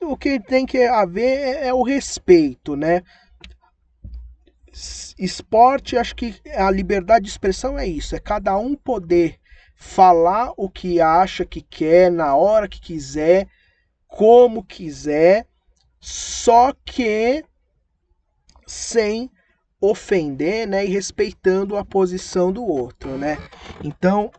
O 0.00 0.16
que 0.16 0.38
tem 0.38 0.64
que 0.64 0.84
haver 0.84 1.38
é, 1.38 1.68
é 1.68 1.74
o 1.74 1.82
respeito, 1.82 2.76
né? 2.76 3.02
Esporte, 5.18 5.96
acho 5.96 6.14
que 6.14 6.40
a 6.56 6.70
liberdade 6.70 7.24
de 7.24 7.30
expressão 7.30 7.78
é 7.78 7.86
isso, 7.86 8.14
é 8.14 8.20
cada 8.20 8.56
um 8.56 8.74
poder 8.74 9.38
falar 9.76 10.52
o 10.56 10.70
que 10.70 11.00
acha 11.00 11.44
que 11.44 11.60
quer, 11.60 12.10
na 12.10 12.36
hora 12.36 12.68
que 12.68 12.80
quiser, 12.80 13.48
como 14.12 14.62
quiser, 14.62 15.46
só 15.98 16.74
que 16.84 17.42
sem 18.66 19.30
ofender, 19.80 20.68
né, 20.68 20.84
e 20.84 20.88
respeitando 20.88 21.78
a 21.78 21.84
posição 21.84 22.52
do 22.52 22.62
outro, 22.62 23.16
né? 23.16 23.38
Então, 23.82 24.30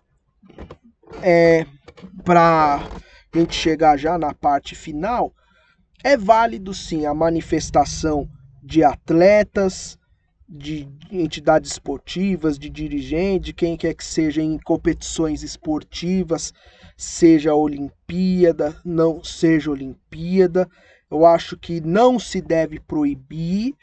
é 1.24 1.66
para 2.24 2.76
a 2.76 3.38
gente 3.38 3.56
chegar 3.56 3.98
já 3.98 4.16
na 4.16 4.32
parte 4.32 4.76
final, 4.76 5.34
é 6.04 6.16
válido 6.16 6.72
sim 6.72 7.08
a 7.08 7.14
manifestação 7.14 8.30
de 8.62 8.84
atletas, 8.84 9.98
de 10.48 10.88
entidades 11.12 11.72
esportivas, 11.72 12.60
de 12.60 12.70
dirigentes, 12.70 13.48
de 13.48 13.54
quem 13.54 13.76
quer 13.76 13.96
que 13.96 14.06
seja 14.06 14.42
em 14.42 14.60
competições 14.60 15.42
esportivas, 15.42 16.54
seja 17.04 17.54
Olimpíada, 17.54 18.76
não 18.84 19.24
seja 19.24 19.70
Olimpíada. 19.70 20.68
Eu 21.12 21.26
acho 21.26 21.58
que 21.58 21.82
não 21.82 22.18
se 22.18 22.42
deve 22.42 22.80
proibir, 22.80 23.76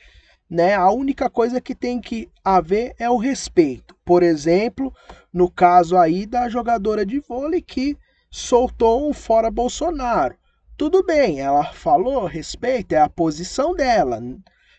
né? 0.49 0.75
A 0.75 0.91
única 0.91 1.31
coisa 1.31 1.61
que 1.61 1.75
tem 1.75 2.01
que 2.01 2.29
haver 2.45 2.95
é 2.99 3.09
o 3.09 3.19
respeito. 3.19 3.95
Por 4.05 4.23
exemplo, 4.23 4.93
no 5.33 5.51
caso 5.51 5.97
aí 5.97 6.27
da 6.27 6.49
jogadora 6.49 7.07
de 7.07 7.21
vôlei 7.21 7.61
que 7.61 7.97
soltou 8.31 9.09
um 9.09 9.13
fora 9.13 9.51
Bolsonaro. 9.51 10.35
Tudo 10.77 11.05
bem, 11.05 11.41
ela 11.41 11.73
falou, 11.73 12.25
respeito, 12.25 12.95
é 12.95 12.99
a 12.99 13.09
posição 13.09 13.75
dela. 13.75 14.21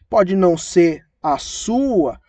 Pode 0.10 0.36
não 0.36 0.58
ser 0.58 1.06
a 1.22 1.38
sua, 1.38 2.20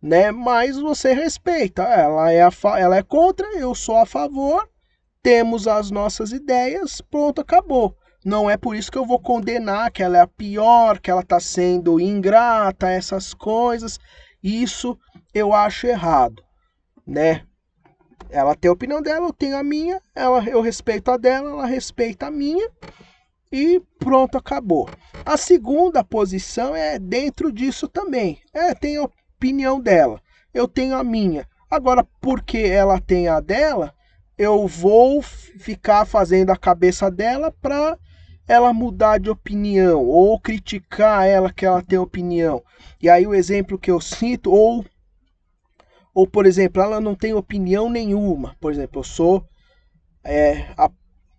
né? 0.00 0.30
Mas 0.30 0.78
você 0.78 1.12
respeita. 1.12 1.82
Ela 1.82 2.30
é, 2.30 2.40
a 2.40 2.50
ela 2.78 2.96
é 2.96 3.02
contra, 3.02 3.46
eu 3.58 3.74
sou 3.74 3.96
a 3.96 4.06
favor. 4.06 4.66
Temos 5.28 5.68
as 5.68 5.90
nossas 5.90 6.32
ideias, 6.32 7.02
pronto, 7.02 7.42
acabou. 7.42 7.94
Não 8.24 8.48
é 8.48 8.56
por 8.56 8.74
isso 8.74 8.90
que 8.90 8.96
eu 8.96 9.04
vou 9.04 9.20
condenar 9.20 9.90
que 9.90 10.02
ela 10.02 10.16
é 10.16 10.20
a 10.22 10.26
pior, 10.26 10.98
que 10.98 11.10
ela 11.10 11.20
está 11.20 11.38
sendo 11.38 12.00
ingrata, 12.00 12.88
essas 12.88 13.34
coisas. 13.34 14.00
Isso 14.42 14.98
eu 15.34 15.52
acho 15.52 15.86
errado, 15.86 16.42
né? 17.06 17.42
Ela 18.30 18.54
tem 18.54 18.70
a 18.70 18.72
opinião 18.72 19.02
dela, 19.02 19.26
eu 19.26 19.32
tenho 19.34 19.58
a 19.58 19.62
minha, 19.62 20.00
ela, 20.14 20.42
eu 20.48 20.62
respeito 20.62 21.10
a 21.10 21.18
dela, 21.18 21.50
ela 21.50 21.66
respeita 21.66 22.28
a 22.28 22.30
minha 22.30 22.66
e 23.52 23.82
pronto, 23.98 24.38
acabou. 24.38 24.88
A 25.26 25.36
segunda 25.36 26.02
posição 26.02 26.74
é 26.74 26.98
dentro 26.98 27.52
disso 27.52 27.86
também. 27.86 28.40
É, 28.54 28.74
tem 28.74 28.96
a 28.96 29.02
opinião 29.02 29.78
dela, 29.78 30.22
eu 30.54 30.66
tenho 30.66 30.96
a 30.96 31.04
minha. 31.04 31.46
Agora, 31.70 32.02
porque 32.18 32.56
ela 32.56 32.98
tem 32.98 33.28
a 33.28 33.40
dela, 33.40 33.94
eu 34.38 34.66
vou 34.68 35.20
ficar 35.20 36.06
fazendo 36.06 36.50
a 36.50 36.56
cabeça 36.56 37.10
dela 37.10 37.52
para 37.60 37.98
ela 38.46 38.72
mudar 38.72 39.18
de 39.18 39.28
opinião 39.28 40.06
ou 40.06 40.40
criticar 40.40 41.26
ela 41.26 41.52
que 41.52 41.66
ela 41.66 41.82
tem 41.82 41.98
opinião. 41.98 42.62
E 43.02 43.10
aí 43.10 43.26
o 43.26 43.34
exemplo 43.34 43.78
que 43.78 43.90
eu 43.90 44.00
cito 44.00 44.50
ou 44.50 44.84
ou 46.14 46.26
por 46.26 46.46
exemplo, 46.46 46.82
ela 46.82 47.00
não 47.00 47.14
tem 47.14 47.32
opinião 47.34 47.90
nenhuma. 47.90 48.56
Por 48.60 48.72
exemplo, 48.72 49.00
eu 49.00 49.04
sou 49.04 49.46
é, 50.24 50.66
a 50.76 50.90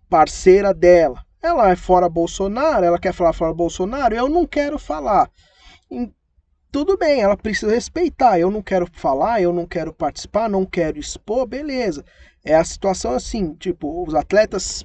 parceira 0.08 0.72
dela. 0.72 1.22
Ela 1.42 1.70
é 1.70 1.76
fora 1.76 2.08
Bolsonaro, 2.08 2.84
ela 2.84 2.98
quer 2.98 3.12
falar 3.12 3.32
fora 3.32 3.52
Bolsonaro, 3.52 4.14
eu 4.14 4.28
não 4.28 4.46
quero 4.46 4.78
falar. 4.78 5.30
Tudo 6.72 6.96
bem, 6.96 7.20
ela 7.20 7.36
precisa 7.36 7.74
respeitar. 7.74 8.38
Eu 8.38 8.50
não 8.50 8.62
quero 8.62 8.86
falar, 8.92 9.42
eu 9.42 9.52
não 9.52 9.66
quero 9.66 9.92
participar, 9.92 10.48
não 10.48 10.64
quero 10.64 10.98
expor, 10.98 11.46
beleza. 11.46 12.04
É 12.44 12.54
a 12.54 12.64
situação 12.64 13.12
assim, 13.12 13.54
tipo, 13.54 14.04
os 14.06 14.14
atletas, 14.14 14.84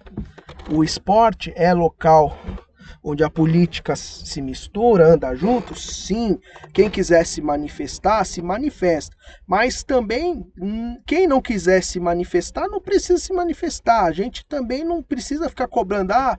o 0.71 0.83
esporte 0.83 1.53
é 1.55 1.73
local 1.73 2.37
onde 3.07 3.23
a 3.23 3.29
política 3.29 3.95
se 3.95 4.41
mistura, 4.41 5.13
anda 5.13 5.35
junto, 5.35 5.75
sim. 5.75 6.39
Quem 6.73 6.89
quiser 6.89 7.23
se 7.23 7.39
manifestar, 7.39 8.25
se 8.25 8.41
manifesta. 8.41 9.15
Mas 9.45 9.83
também, 9.83 10.43
hum, 10.59 10.99
quem 11.05 11.27
não 11.27 11.39
quiser 11.39 11.83
se 11.83 11.99
manifestar, 11.99 12.67
não 12.67 12.81
precisa 12.81 13.19
se 13.19 13.31
manifestar. 13.31 14.05
A 14.05 14.11
gente 14.11 14.43
também 14.47 14.83
não 14.83 15.03
precisa 15.03 15.47
ficar 15.47 15.67
cobrando, 15.67 16.13
ah, 16.13 16.35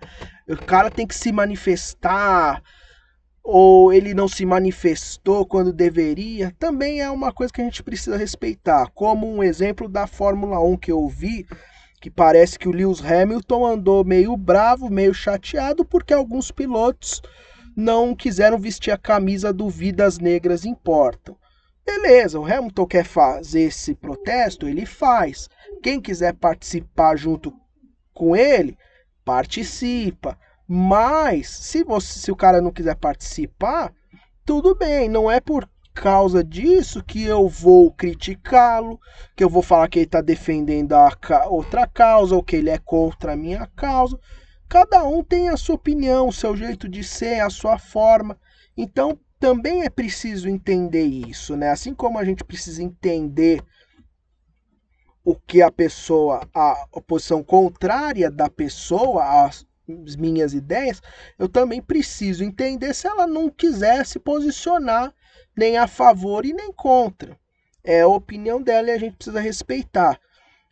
o 0.48 0.56
cara 0.56 0.90
tem 0.90 1.06
que 1.06 1.14
se 1.14 1.30
manifestar, 1.30 2.60
ou 3.48 3.92
ele 3.92 4.12
não 4.12 4.26
se 4.26 4.44
manifestou 4.44 5.46
quando 5.46 5.72
deveria. 5.72 6.52
Também 6.58 7.00
é 7.00 7.08
uma 7.08 7.32
coisa 7.32 7.52
que 7.52 7.60
a 7.60 7.64
gente 7.64 7.80
precisa 7.80 8.16
respeitar. 8.16 8.90
Como 8.92 9.32
um 9.32 9.40
exemplo 9.40 9.88
da 9.88 10.08
Fórmula 10.08 10.58
1 10.58 10.76
que 10.76 10.90
eu 10.90 11.08
vi 11.08 11.46
que 12.00 12.10
parece 12.10 12.58
que 12.58 12.68
o 12.68 12.72
Lewis 12.72 13.00
Hamilton 13.04 13.64
andou 13.64 14.04
meio 14.04 14.36
bravo, 14.36 14.90
meio 14.90 15.14
chateado, 15.14 15.84
porque 15.84 16.12
alguns 16.12 16.50
pilotos 16.50 17.22
não 17.76 18.16
quiseram 18.16 18.58
vestir 18.58 18.90
a 18.90 18.98
camisa 18.98 19.52
do 19.52 19.68
Vidas 19.68 20.18
Negras 20.18 20.64
Importam. 20.64 21.36
Beleza, 21.84 22.40
o 22.40 22.44
Hamilton 22.44 22.86
quer 22.86 23.04
fazer 23.04 23.62
esse 23.62 23.94
protesto, 23.94 24.66
ele 24.66 24.84
faz. 24.84 25.48
Quem 25.84 26.00
quiser 26.00 26.34
participar 26.34 27.16
junto 27.16 27.54
com 28.12 28.34
ele, 28.34 28.76
participa. 29.24 30.36
Mas 30.68 31.48
se 31.48 31.84
você, 31.84 32.18
se 32.18 32.32
o 32.32 32.36
cara 32.36 32.60
não 32.60 32.72
quiser 32.72 32.96
participar, 32.96 33.92
tudo 34.44 34.74
bem, 34.74 35.08
não 35.08 35.30
é 35.30 35.40
por 35.40 35.68
causa 35.94 36.44
disso 36.44 37.02
que 37.02 37.24
eu 37.24 37.48
vou 37.48 37.90
criticá-lo, 37.90 39.00
que 39.34 39.42
eu 39.42 39.48
vou 39.48 39.62
falar 39.62 39.88
que 39.88 39.98
ele 39.98 40.06
está 40.06 40.20
defendendo 40.20 40.92
a 40.92 41.10
outra 41.48 41.86
causa 41.86 42.34
ou 42.34 42.42
que 42.42 42.56
ele 42.56 42.68
é 42.68 42.78
contra 42.78 43.32
a 43.32 43.36
minha 43.36 43.66
causa. 43.74 44.18
Cada 44.68 45.04
um 45.04 45.22
tem 45.22 45.48
a 45.48 45.56
sua 45.56 45.76
opinião, 45.76 46.28
o 46.28 46.32
seu 46.32 46.56
jeito 46.56 46.88
de 46.88 47.02
ser, 47.02 47.40
a 47.40 47.48
sua 47.48 47.78
forma. 47.78 48.38
Então 48.76 49.18
também 49.38 49.84
é 49.84 49.90
preciso 49.90 50.48
entender 50.48 51.04
isso, 51.04 51.56
né? 51.56 51.70
Assim 51.70 51.94
como 51.94 52.18
a 52.18 52.24
gente 52.24 52.44
precisa 52.44 52.82
entender 52.82 53.62
o 55.24 55.34
que 55.34 55.62
a 55.62 55.70
pessoa, 55.70 56.46
a 56.54 56.86
oposição 56.92 57.42
contrária 57.42 58.30
da 58.30 58.48
pessoa 58.48 59.46
às 60.04 60.16
minhas 60.16 60.54
ideias, 60.54 61.00
eu 61.38 61.48
também 61.48 61.80
preciso 61.80 62.44
entender 62.44 62.94
se 62.94 63.06
ela 63.06 63.26
não 63.26 63.48
quiser 63.48 64.04
se 64.06 64.18
posicionar 64.18 65.14
nem 65.56 65.78
a 65.78 65.86
favor 65.86 66.44
e 66.44 66.52
nem 66.52 66.72
contra. 66.72 67.38
É 67.82 68.00
a 68.00 68.08
opinião 68.08 68.60
dela 68.60 68.88
e 68.88 68.92
a 68.92 68.98
gente 68.98 69.16
precisa 69.16 69.40
respeitar. 69.40 70.20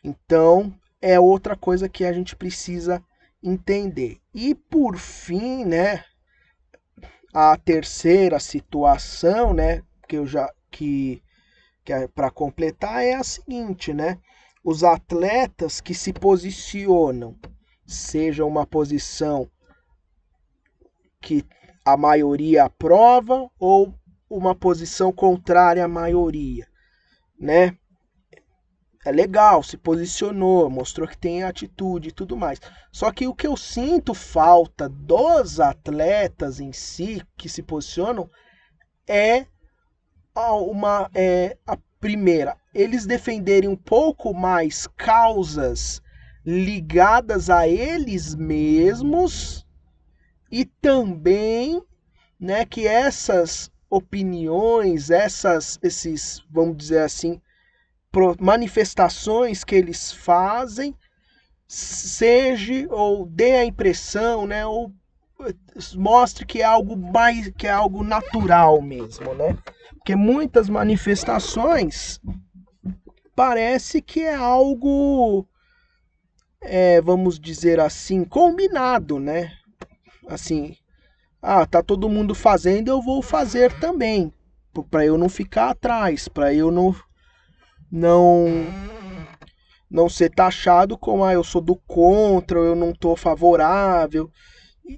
Então, 0.02 0.74
é 1.00 1.18
outra 1.18 1.56
coisa 1.56 1.88
que 1.88 2.04
a 2.04 2.12
gente 2.12 2.34
precisa 2.34 3.02
entender. 3.42 4.18
E 4.34 4.54
por 4.54 4.96
fim, 4.96 5.64
né, 5.64 6.04
a 7.32 7.56
terceira 7.56 8.38
situação, 8.40 9.52
né, 9.54 9.82
que 10.08 10.16
eu 10.16 10.26
já 10.26 10.50
que, 10.70 11.22
que 11.84 11.92
é 11.92 12.08
para 12.08 12.30
completar 12.30 13.04
é 13.04 13.14
a 13.14 13.22
seguinte, 13.22 13.92
né? 13.92 14.18
Os 14.62 14.82
atletas 14.82 15.80
que 15.80 15.94
se 15.94 16.12
posicionam, 16.12 17.36
seja 17.86 18.44
uma 18.44 18.66
posição 18.66 19.50
que 21.20 21.44
a 21.84 21.96
maioria 21.96 22.64
aprova 22.64 23.50
ou 23.58 23.94
uma 24.28 24.54
posição 24.54 25.12
contrária 25.12 25.84
à 25.84 25.88
maioria, 25.88 26.66
né? 27.38 27.76
É 29.04 29.12
legal, 29.12 29.62
se 29.62 29.76
posicionou, 29.76 30.70
mostrou 30.70 31.06
que 31.06 31.16
tem 31.16 31.42
atitude 31.42 32.08
e 32.08 32.12
tudo 32.12 32.38
mais. 32.38 32.58
Só 32.90 33.12
que 33.12 33.26
o 33.28 33.34
que 33.34 33.46
eu 33.46 33.54
sinto 33.54 34.14
falta 34.14 34.88
dos 34.88 35.60
atletas 35.60 36.58
em 36.58 36.72
si 36.72 37.22
que 37.36 37.46
se 37.46 37.62
posicionam 37.62 38.30
é 39.06 39.46
uma 40.34 41.10
é, 41.14 41.56
a 41.66 41.76
primeira, 42.00 42.56
eles 42.74 43.06
defenderem 43.06 43.68
um 43.68 43.76
pouco 43.76 44.34
mais 44.34 44.86
causas 44.86 46.02
ligadas 46.44 47.48
a 47.48 47.66
eles 47.66 48.34
mesmos 48.34 49.66
e 50.50 50.64
também 50.64 51.82
né, 52.38 52.64
que 52.64 52.86
essas 52.86 53.70
opiniões, 53.88 55.10
essas, 55.10 55.78
esses, 55.82 56.44
vamos 56.50 56.76
dizer 56.76 57.00
assim, 57.00 57.40
manifestações 58.40 59.64
que 59.64 59.74
eles 59.74 60.12
fazem, 60.12 60.94
seja 61.66 62.86
ou 62.90 63.26
dê 63.26 63.52
a 63.52 63.64
impressão, 63.64 64.46
né, 64.46 64.66
ou 64.66 64.92
eh, 65.40 65.54
mostre 65.96 66.44
que 66.44 66.60
é 66.60 66.64
algo 66.64 66.96
mais, 66.96 67.48
que 67.56 67.66
é 67.66 67.70
algo 67.70 68.04
natural 68.04 68.80
mesmo, 68.80 69.34
né? 69.34 69.56
Porque 69.94 70.14
muitas 70.14 70.68
manifestações 70.68 72.20
parece 73.34 74.00
que 74.02 74.20
é 74.20 74.34
algo, 74.34 75.46
é, 76.64 77.00
vamos 77.00 77.38
dizer 77.38 77.78
assim, 77.80 78.24
combinado, 78.24 79.18
né? 79.18 79.52
Assim, 80.26 80.76
ah, 81.40 81.66
tá 81.66 81.82
todo 81.82 82.08
mundo 82.08 82.34
fazendo, 82.34 82.88
eu 82.88 83.02
vou 83.02 83.22
fazer 83.22 83.72
também, 83.74 84.32
para 84.90 85.04
eu 85.04 85.18
não 85.18 85.28
ficar 85.28 85.70
atrás, 85.70 86.26
para 86.28 86.52
eu 86.54 86.70
não 86.70 86.94
não 87.92 88.74
não 89.90 90.08
ser 90.08 90.30
taxado 90.30 90.98
como 90.98 91.24
ah, 91.24 91.32
eu 91.32 91.44
sou 91.44 91.60
do 91.60 91.76
contra, 91.76 92.58
eu 92.58 92.74
não 92.74 92.92
tô 92.92 93.14
favorável, 93.14 94.30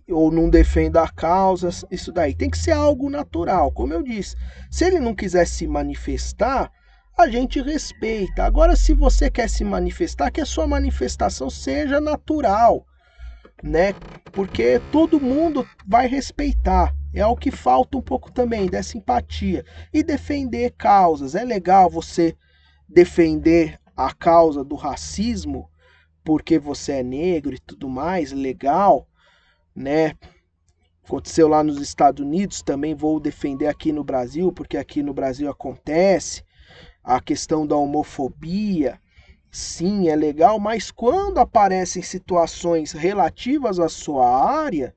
ou 0.09 0.33
não 0.33 0.48
defendo 0.48 0.96
a 0.96 1.09
causa, 1.09 1.68
isso 1.90 2.12
daí 2.12 2.35
tem 2.35 2.48
que 2.48 2.59
ser 2.59 2.72
algo 2.72 3.11
natural, 3.11 3.70
como 3.72 3.92
eu 3.92 4.02
disse. 4.02 4.37
Se 4.70 4.85
ele 4.85 4.98
não 4.98 5.14
quiser 5.14 5.46
se 5.46 5.66
manifestar, 5.66 6.70
a 7.16 7.29
gente 7.29 7.61
respeita. 7.62 8.44
Agora, 8.44 8.76
se 8.76 8.92
você 8.94 9.31
quer 9.31 9.48
se 9.48 9.64
manifestar, 9.64 10.31
que 10.31 10.40
a 10.40 10.46
sua 10.46 10.66
manifestação 10.66 11.48
seja 11.48 12.00
natural 12.00 12.87
né? 13.62 13.94
Porque 14.33 14.81
todo 14.92 15.20
mundo 15.20 15.66
vai 15.87 16.07
respeitar. 16.07 16.94
É 17.14 17.24
o 17.24 17.37
que 17.37 17.50
falta 17.50 17.96
um 17.96 18.02
pouco 18.02 18.31
também 18.31 18.66
dessa 18.66 18.98
empatia 18.98 19.64
e 19.92 20.02
defender 20.02 20.74
causas. 20.76 21.35
É 21.35 21.44
legal 21.44 21.88
você 21.88 22.37
defender 22.88 23.81
a 23.96 24.12
causa 24.12 24.62
do 24.62 24.74
racismo 24.74 25.70
porque 26.22 26.59
você 26.59 26.92
é 26.92 27.02
negro 27.02 27.55
e 27.55 27.59
tudo 27.59 27.88
mais, 27.88 28.33
legal, 28.33 29.09
né? 29.74 30.14
Aconteceu 31.05 31.46
lá 31.46 31.62
nos 31.62 31.81
Estados 31.81 32.24
Unidos, 32.24 32.62
também 32.62 32.92
vou 32.94 33.20
defender 33.20 33.68
aqui 33.68 33.92
no 33.92 34.02
Brasil, 34.02 34.52
porque 34.52 34.76
aqui 34.76 35.05
no 35.05 35.14
Brasil 35.14 35.48
acontece 35.48 36.42
a 37.07 37.21
questão 37.21 37.64
da 37.64 37.77
homofobia, 37.77 39.01
sim, 39.49 40.09
é 40.09 40.16
legal, 40.16 40.59
mas 40.59 40.90
quando 40.90 41.38
aparecem 41.38 42.03
situações 42.03 42.90
relativas 42.90 43.79
à 43.79 43.88
sua 43.88 44.29
área, 44.29 44.92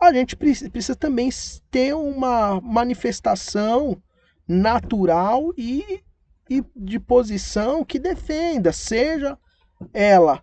a 0.00 0.10
gente 0.14 0.34
precisa 0.34 0.96
também 0.96 1.28
ter 1.70 1.94
uma 1.94 2.58
manifestação 2.62 4.02
natural 4.48 5.52
e, 5.58 6.02
e 6.48 6.64
de 6.74 6.98
posição 6.98 7.84
que 7.84 7.98
defenda, 7.98 8.72
seja 8.72 9.38
ela 9.92 10.42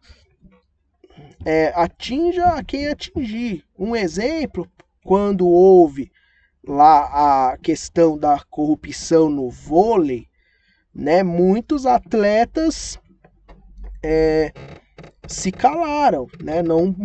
é, 1.44 1.74
atinja 1.76 2.50
a 2.50 2.64
quem 2.64 2.88
atingir. 2.88 3.66
Um 3.78 3.96
exemplo, 3.96 4.70
quando 5.04 5.48
houve 5.48 6.12
lá 6.64 7.52
a 7.54 7.58
questão 7.58 8.16
da 8.16 8.40
corrupção 8.48 9.28
no 9.28 9.50
vôlei, 9.50 10.28
né, 10.94 11.24
muitos 11.24 11.86
atletas 11.86 13.00
é, 14.04 14.54
se 15.28 15.52
calaram, 15.52 16.28
né, 16.42 16.62
não, 16.62 16.96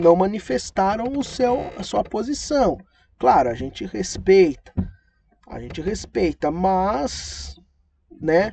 não 0.00 0.14
manifestaram 0.14 1.16
o 1.16 1.24
seu, 1.24 1.72
a 1.76 1.82
sua 1.82 2.04
posição. 2.04 2.78
Claro, 3.18 3.48
a 3.48 3.54
gente 3.54 3.84
respeita, 3.84 4.72
a 5.48 5.58
gente 5.58 5.80
respeita, 5.80 6.50
mas, 6.50 7.58
né, 8.20 8.52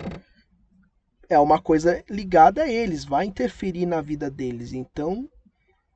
é 1.30 1.38
uma 1.38 1.62
coisa 1.62 2.04
ligada 2.10 2.64
a 2.64 2.70
eles, 2.70 3.04
vai 3.04 3.26
interferir 3.26 3.86
na 3.86 4.02
vida 4.02 4.30
deles. 4.30 4.74
Então, 4.74 5.28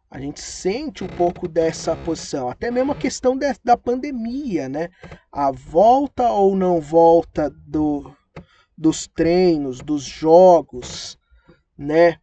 a 0.10 0.20
gente 0.20 0.40
sente 0.40 1.04
um 1.04 1.08
pouco 1.08 1.48
dessa 1.48 1.96
posição, 1.96 2.50
até 2.50 2.72
mesmo 2.72 2.92
a 2.94 2.96
questão 2.96 3.38
de, 3.38 3.54
da 3.64 3.76
pandemia, 3.76 4.70
né? 4.70 4.90
A 5.32 5.52
volta 5.52 6.30
ou 6.32 6.56
não 6.56 6.80
volta 6.80 7.50
do, 7.50 8.16
dos 8.78 9.08
treinos, 9.08 9.80
dos 9.80 10.04
jogos, 10.04 11.18
né? 11.78 12.20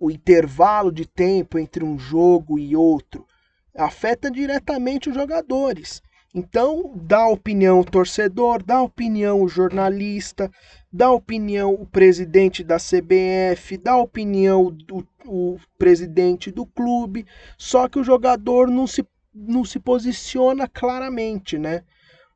O 0.00 0.10
intervalo 0.10 0.90
de 0.90 1.04
tempo 1.04 1.58
entre 1.58 1.84
um 1.84 1.98
jogo 1.98 2.58
e 2.58 2.74
outro 2.74 3.26
afeta 3.74 4.30
diretamente 4.30 5.08
os 5.08 5.14
jogadores. 5.14 6.02
Então, 6.32 6.92
dá 6.94 7.26
opinião 7.26 7.80
o 7.80 7.84
torcedor, 7.84 8.62
dá 8.62 8.80
opinião 8.80 9.42
o 9.42 9.48
jornalista, 9.48 10.50
dá 10.92 11.10
opinião 11.10 11.74
o 11.74 11.84
presidente 11.84 12.62
da 12.62 12.76
CBF, 12.76 13.76
dá 13.76 13.96
opinião 13.96 14.76
o, 14.92 15.04
o 15.26 15.58
presidente 15.76 16.52
do 16.52 16.64
clube, 16.64 17.26
só 17.58 17.88
que 17.88 17.98
o 17.98 18.04
jogador 18.04 18.68
não 18.68 18.86
se, 18.86 19.04
não 19.34 19.64
se 19.64 19.80
posiciona 19.80 20.68
claramente, 20.68 21.58
né? 21.58 21.82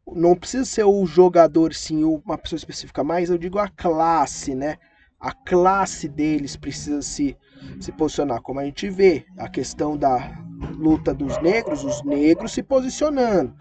Não 0.07 0.37
precisa 0.37 0.65
ser 0.65 0.85
o 0.85 1.05
jogador, 1.07 1.73
sim, 1.75 2.05
uma 2.05 2.37
pessoa 2.37 2.59
específica, 2.59 3.03
mas 3.03 3.31
eu 3.31 3.39
digo 3.39 3.59
a 3.59 3.69
classe, 3.69 4.55
né? 4.55 4.77
A 5.19 5.33
classe 5.33 6.09
deles 6.09 6.57
precisa 6.57 7.01
se, 7.01 7.37
se 7.81 7.91
posicionar, 7.93 8.43
como 8.43 8.61
a 8.61 8.65
gente 8.65 8.91
vê, 8.91 9.25
a 9.39 9.49
questão 9.49 9.97
da 9.97 10.39
luta 10.77 11.15
dos 11.15 11.41
negros, 11.41 11.83
os 11.83 12.03
negros 12.03 12.53
se 12.53 12.63
posicionando. 12.63 13.55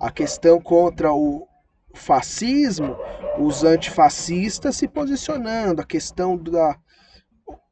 A 0.00 0.10
questão 0.12 0.60
contra 0.60 1.12
o 1.12 1.48
fascismo, 1.92 2.96
os 3.38 3.64
antifascistas 3.64 4.76
se 4.76 4.86
posicionando, 4.86 5.82
a 5.82 5.84
questão 5.84 6.36
da 6.36 6.78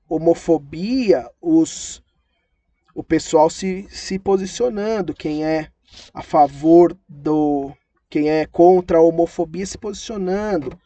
homofobia, 0.08 1.28
os 1.40 2.02
o 2.94 3.04
pessoal 3.04 3.50
se, 3.50 3.86
se 3.90 4.18
posicionando, 4.18 5.12
quem 5.12 5.44
é 5.44 5.68
a 6.14 6.22
favor 6.22 6.98
do 7.06 7.70
quem 8.08 8.30
é 8.30 8.46
contra 8.46 8.98
a 8.98 9.02
homofobia 9.02 9.66
se 9.66 9.78
posicionando. 9.78 10.78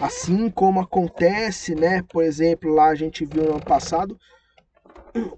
Assim 0.00 0.50
como 0.50 0.80
acontece, 0.80 1.74
né, 1.74 2.02
por 2.10 2.24
exemplo, 2.24 2.72
lá 2.72 2.88
a 2.88 2.94
gente 2.94 3.24
viu 3.24 3.44
no 3.44 3.50
ano 3.52 3.62
passado 3.64 4.18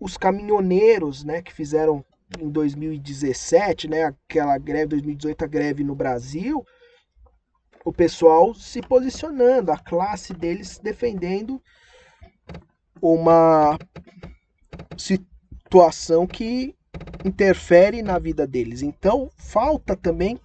os 0.01 0.17
caminhoneiros, 0.17 1.23
né, 1.25 1.43
que 1.43 1.53
fizeram 1.53 2.05
em 2.41 2.49
2017, 2.49 3.89
né, 3.89 4.05
aquela 4.05 4.57
greve 4.59 4.87
2018, 4.87 5.45
a 5.45 5.47
greve 5.47 5.85
no 5.85 5.95
Brasil, 5.95 6.65
o 7.85 7.93
pessoal 7.93 8.55
se 8.55 8.81
posicionando, 8.83 9.71
a 9.71 9.79
classe 9.79 10.35
deles 10.35 10.79
defendendo 10.83 11.63
uma 13.01 13.79
situação 14.97 16.27
que 16.27 16.75
interfere 17.25 18.03
na 18.03 18.19
vida 18.19 18.47
deles. 18.47 18.83
Então, 18.83 19.31
falta 19.37 19.95
também 19.95 20.41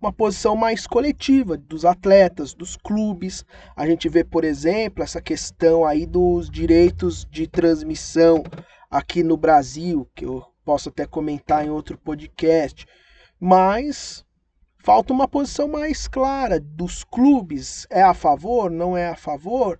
uma 0.00 0.12
posição 0.12 0.56
mais 0.56 0.86
coletiva 0.86 1.56
dos 1.56 1.84
atletas, 1.84 2.54
dos 2.54 2.76
clubes. 2.76 3.44
A 3.76 3.86
gente 3.86 4.08
vê, 4.08 4.24
por 4.24 4.44
exemplo, 4.44 5.02
essa 5.02 5.20
questão 5.20 5.84
aí 5.84 6.06
dos 6.06 6.50
direitos 6.50 7.26
de 7.30 7.46
transmissão 7.46 8.42
aqui 8.90 9.22
no 9.22 9.36
Brasil, 9.36 10.08
que 10.14 10.24
eu 10.24 10.44
posso 10.64 10.88
até 10.88 11.06
comentar 11.06 11.64
em 11.64 11.70
outro 11.70 11.96
podcast, 11.98 12.86
mas 13.38 14.24
falta 14.78 15.12
uma 15.12 15.28
posição 15.28 15.68
mais 15.68 16.08
clara 16.08 16.58
dos 16.58 17.04
clubes, 17.04 17.86
é 17.90 18.02
a 18.02 18.14
favor, 18.14 18.70
não 18.70 18.96
é 18.96 19.08
a 19.08 19.16
favor, 19.16 19.78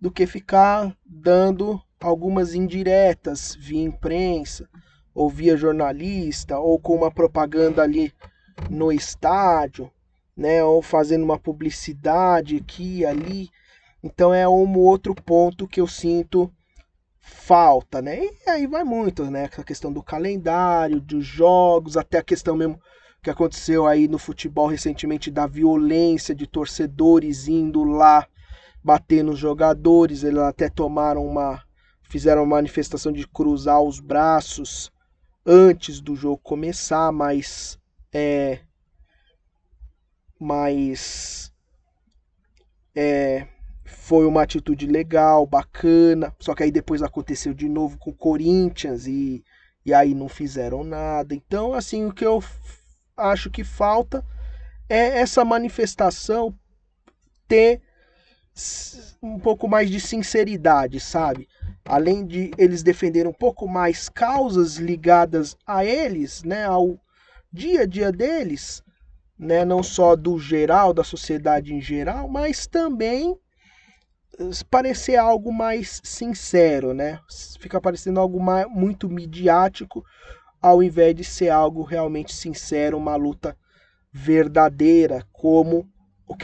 do 0.00 0.10
que 0.10 0.26
ficar 0.26 0.96
dando 1.04 1.80
algumas 2.00 2.54
indiretas 2.54 3.54
via 3.54 3.82
imprensa 3.82 4.68
ou 5.14 5.28
via 5.28 5.56
jornalista 5.56 6.58
ou 6.58 6.78
com 6.78 6.94
uma 6.94 7.10
propaganda 7.10 7.82
ali 7.82 8.12
no 8.68 8.92
estádio, 8.92 9.90
né, 10.36 10.62
ou 10.64 10.82
fazendo 10.82 11.24
uma 11.24 11.38
publicidade 11.38 12.56
aqui 12.56 13.04
ali. 13.04 13.50
Então 14.02 14.32
é 14.32 14.48
um 14.48 14.78
outro 14.78 15.14
ponto 15.14 15.68
que 15.68 15.80
eu 15.80 15.86
sinto 15.86 16.52
falta, 17.20 18.00
né? 18.00 18.18
E 18.24 18.50
aí 18.50 18.66
vai 18.66 18.82
muito, 18.82 19.24
né? 19.30 19.44
A 19.44 19.64
questão 19.64 19.92
do 19.92 20.02
calendário, 20.02 21.00
dos 21.00 21.24
jogos, 21.24 21.96
até 21.96 22.18
a 22.18 22.22
questão 22.22 22.56
mesmo 22.56 22.80
que 23.22 23.30
aconteceu 23.30 23.86
aí 23.86 24.08
no 24.08 24.18
futebol 24.18 24.66
recentemente 24.66 25.30
da 25.30 25.46
violência 25.46 26.34
de 26.34 26.46
torcedores 26.46 27.48
indo 27.48 27.84
lá 27.84 28.26
bater 28.82 29.22
nos 29.22 29.38
jogadores. 29.38 30.24
Eles 30.24 30.40
até 30.40 30.68
tomaram 30.68 31.26
uma. 31.26 31.62
fizeram 32.02 32.42
uma 32.42 32.56
manifestação 32.56 33.12
de 33.12 33.26
cruzar 33.26 33.80
os 33.82 34.00
braços 34.00 34.90
antes 35.44 36.00
do 36.00 36.16
jogo 36.16 36.38
começar, 36.38 37.12
mas. 37.12 37.78
É. 38.12 38.60
Mas. 40.38 41.52
É 42.94 43.46
foi 43.90 44.26
uma 44.26 44.42
atitude 44.42 44.86
legal, 44.86 45.46
bacana. 45.46 46.34
Só 46.38 46.54
que 46.54 46.62
aí 46.62 46.72
depois 46.72 47.02
aconteceu 47.02 47.54
de 47.54 47.68
novo 47.68 47.98
com 47.98 48.10
o 48.10 48.16
Corinthians 48.16 49.06
e, 49.06 49.44
e 49.84 49.94
aí 49.94 50.14
não 50.14 50.28
fizeram 50.28 50.82
nada. 50.82 51.34
Então, 51.34 51.74
assim, 51.74 52.06
o 52.06 52.12
que 52.12 52.24
eu 52.24 52.42
acho 53.16 53.50
que 53.50 53.62
falta 53.62 54.24
é 54.88 55.20
essa 55.20 55.44
manifestação 55.44 56.52
ter 57.46 57.80
um 59.22 59.38
pouco 59.38 59.68
mais 59.68 59.88
de 59.88 60.00
sinceridade, 60.00 60.98
sabe? 60.98 61.48
Além 61.84 62.26
de 62.26 62.50
eles 62.58 62.82
defenderem 62.82 63.30
um 63.30 63.34
pouco 63.34 63.68
mais 63.68 64.08
causas 64.08 64.76
ligadas 64.76 65.56
a 65.66 65.84
eles, 65.84 66.42
né, 66.42 66.64
ao 66.64 66.98
dia 67.52 67.82
a 67.82 67.86
dia 67.86 68.12
deles, 68.12 68.82
né, 69.38 69.64
não 69.64 69.82
só 69.82 70.14
do 70.14 70.38
geral, 70.38 70.92
da 70.92 71.02
sociedade 71.02 71.74
em 71.74 71.80
geral, 71.80 72.28
mas 72.28 72.66
também 72.66 73.36
parecer 74.70 75.16
algo 75.16 75.52
mais 75.52 76.00
sincero, 76.04 76.94
né? 76.94 77.20
Fica 77.58 77.80
parecendo 77.80 78.20
algo 78.20 78.40
mais, 78.40 78.66
muito 78.70 79.08
midiático, 79.08 80.04
ao 80.60 80.82
invés 80.82 81.14
de 81.14 81.24
ser 81.24 81.50
algo 81.50 81.82
realmente 81.82 82.34
sincero, 82.34 82.96
uma 82.96 83.16
luta 83.16 83.56
verdadeira, 84.12 85.26
como 85.32 85.88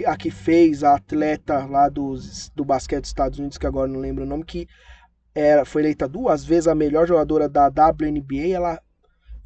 a 0.05 0.17
que 0.17 0.31
fez 0.31 0.83
a 0.83 0.95
atleta 0.95 1.65
lá 1.65 1.89
dos, 1.89 2.51
do 2.51 2.65
basquete 2.65 3.03
dos 3.03 3.11
Estados 3.11 3.39
Unidos, 3.39 3.57
que 3.57 3.67
agora 3.67 3.89
não 3.89 4.01
lembro 4.01 4.25
o 4.25 4.27
nome, 4.27 4.45
que 4.45 4.67
era, 5.35 5.65
foi 5.65 5.83
eleita 5.83 6.09
duas 6.09 6.45
vezes 6.45 6.67
a 6.67 6.75
melhor 6.75 7.07
jogadora 7.07 7.49
da 7.49 7.69
WNBA, 7.69 8.49
ela 8.53 8.81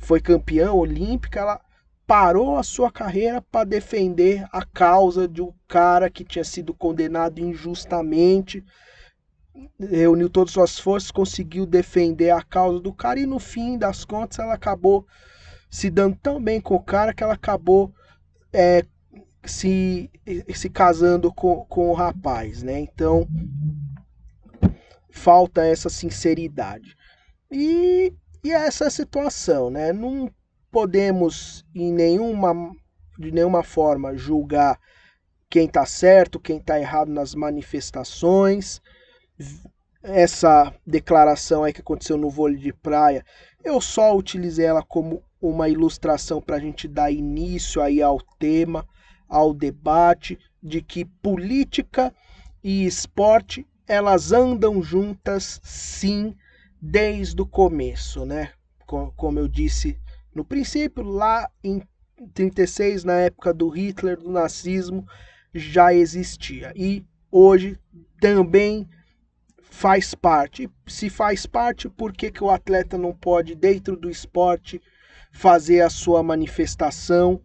foi 0.01 0.21
campeã 0.21 0.73
olímpica, 0.73 1.41
ela 1.41 1.61
parou 2.07 2.57
a 2.57 2.63
sua 2.65 2.91
carreira 2.91 3.41
para 3.41 3.65
defender 3.65 4.45
a 4.51 4.65
causa 4.65 5.29
de 5.29 5.41
um 5.41 5.53
cara 5.69 6.11
que 6.11 6.25
tinha 6.25 6.43
sido 6.43 6.75
condenado 6.75 7.39
injustamente. 7.39 8.65
Reuniu 9.79 10.29
todas 10.29 10.51
as 10.51 10.55
suas 10.55 10.79
forças, 10.79 11.11
conseguiu 11.11 11.67
defender 11.67 12.31
a 12.31 12.43
causa 12.43 12.81
do 12.81 12.93
cara 12.93 13.21
e 13.21 13.27
no 13.27 13.39
fim 13.39 13.79
das 13.79 14.05
contas 14.05 14.41
ela 14.41 14.55
acabou 14.55 15.07
se 15.71 15.89
dando 15.89 16.17
tão 16.21 16.43
bem 16.43 16.61
com 16.61 16.75
o 16.75 16.83
cara 16.83 17.15
que 17.15 17.23
ela 17.23 17.35
acabou 17.35 17.95
é, 18.53 18.85
se, 19.45 20.11
se 20.53 20.69
casando 20.69 21.33
com, 21.33 21.65
com 21.67 21.91
o 21.91 21.95
rapaz, 21.95 22.63
né? 22.63 22.81
Então 22.81 23.29
falta 25.11 25.65
essa 25.65 25.89
sinceridade. 25.89 26.97
E, 27.51 28.13
e 28.43 28.53
essa 28.53 28.91
situação, 28.91 29.71
né? 29.71 29.93
Não 29.93 30.31
podemos 30.71 31.65
em 31.75 31.93
nenhuma 31.93 32.55
de 33.19 33.31
nenhuma 33.33 33.63
forma 33.63 34.17
julgar 34.17 34.79
quem 35.51 35.67
está 35.67 35.85
certo, 35.85 36.41
quem 36.41 36.57
está 36.57 36.79
errado 36.81 37.11
nas 37.11 37.35
manifestações. 37.35 38.81
Essa 40.03 40.73
declaração 40.87 41.65
aí 41.65 41.73
que 41.73 41.83
aconteceu 41.83 42.17
no 42.17 42.31
vôlei 42.31 42.57
de 42.57 42.73
praia, 42.73 43.25
eu 43.63 43.81
só 43.81 44.17
utilizei 44.17 44.65
ela 44.65 44.83
como 44.83 45.23
uma 45.41 45.69
ilustração 45.69 46.41
para 46.41 46.57
a 46.57 46.61
gente 46.61 46.89
dar 46.89 47.11
início 47.11 47.83
aí 47.83 48.01
ao 48.01 48.19
tema. 48.39 48.87
ao 49.29 49.55
debate 49.55 50.37
de 50.63 50.83
que 50.83 51.05
política 51.05 52.13
e 52.63 52.85
esporte 52.85 53.65
elas 53.87 54.33
andam 54.33 54.83
juntas 54.83 55.61
sim 55.63 56.35
desde 56.81 57.41
o 57.41 57.47
começo, 57.47 58.25
né? 58.25 58.53
Como 58.87 59.39
eu 59.39 59.47
disse 59.47 59.99
no 60.35 60.45
princípio, 60.45 61.03
lá 61.05 61.49
em 61.63 61.83
36, 62.35 63.05
na 63.05 63.15
época 63.15 63.53
do 63.53 63.69
Hitler, 63.69 64.17
do 64.17 64.31
nazismo, 64.31 65.07
já 65.55 65.93
existia. 65.93 66.73
E 66.75 67.05
hoje 67.31 67.79
também 68.21 68.89
faz 69.63 70.15
parte. 70.15 70.69
Se 70.87 71.09
faz 71.09 71.47
parte, 71.47 71.89
por 71.89 72.13
que, 72.13 72.31
que 72.31 72.43
o 72.43 72.51
atleta 72.51 72.99
não 72.99 73.13
pode, 73.13 73.55
dentro 73.55 73.97
do 73.97 74.11
esporte, 74.11 74.81
fazer 75.33 75.81
a 75.81 75.91
sua 75.91 76.23
manifestação 76.23 77.41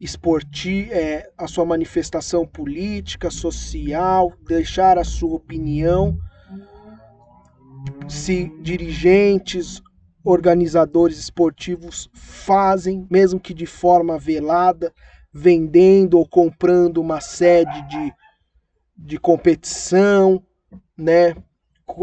esportiva, 0.00 0.92
é, 0.92 1.30
a 1.38 1.46
sua 1.46 1.64
manifestação 1.64 2.46
política, 2.46 3.30
social, 3.30 4.32
deixar 4.46 4.98
a 4.98 5.04
sua 5.04 5.34
opinião? 5.34 6.18
Se 8.08 8.52
dirigentes, 8.60 9.82
organizadores 10.24 11.18
esportivos 11.18 12.08
fazem, 12.14 13.06
mesmo 13.10 13.40
que 13.40 13.52
de 13.52 13.66
forma 13.66 14.18
velada, 14.18 14.92
vendendo 15.32 16.18
ou 16.18 16.28
comprando 16.28 16.98
uma 16.98 17.20
sede 17.20 17.88
de, 17.88 18.14
de 18.96 19.18
competição, 19.18 20.42
né? 20.96 21.34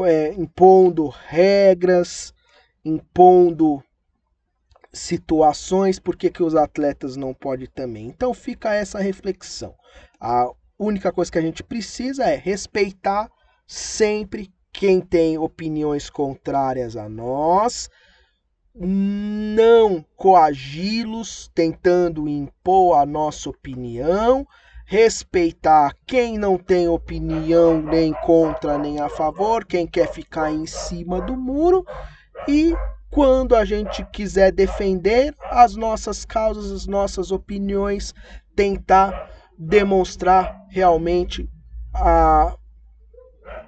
É, 0.06 0.34
impondo 0.34 1.08
regras, 1.08 2.34
impondo 2.84 3.84
situações, 4.92 6.00
por 6.00 6.16
que, 6.16 6.30
que 6.30 6.44
os 6.44 6.56
atletas 6.56 7.16
não 7.16 7.34
podem 7.34 7.68
também? 7.68 8.08
Então 8.08 8.34
fica 8.34 8.74
essa 8.74 9.00
reflexão. 9.00 9.74
A 10.20 10.50
única 10.78 11.12
coisa 11.12 11.32
que 11.32 11.38
a 11.38 11.42
gente 11.42 11.64
precisa 11.64 12.26
é 12.26 12.36
respeitar 12.36 13.32
sempre 13.66 14.52
quem 14.80 15.02
tem 15.02 15.38
opiniões 15.38 16.10
contrárias 16.10 16.96
a 16.96 17.10
nós, 17.10 17.90
não 18.74 20.02
coagi-los 20.16 21.52
tentando 21.54 22.30
impor 22.30 22.98
a 22.98 23.06
nossa 23.06 23.50
opinião, 23.50 24.48
respeitar 24.86 25.94
quem 26.08 26.38
não 26.38 26.58
tem 26.58 26.88
opinião 26.88 27.82
nem 27.82 28.14
contra 28.24 28.78
nem 28.78 29.02
a 29.02 29.10
favor, 29.10 29.66
quem 29.66 29.86
quer 29.86 30.10
ficar 30.14 30.50
em 30.50 30.66
cima 30.66 31.20
do 31.20 31.36
muro 31.36 31.86
e 32.48 32.74
quando 33.12 33.58
a 33.58 33.66
gente 33.66 34.06
quiser 34.14 34.50
defender 34.54 35.36
as 35.52 35.76
nossas 35.76 36.24
causas, 36.24 36.72
as 36.72 36.88
nossas 36.88 37.34
opiniões, 37.34 38.14
tentar 38.56 39.30
demonstrar 39.58 40.56
realmente 40.70 41.50
a 41.94 42.56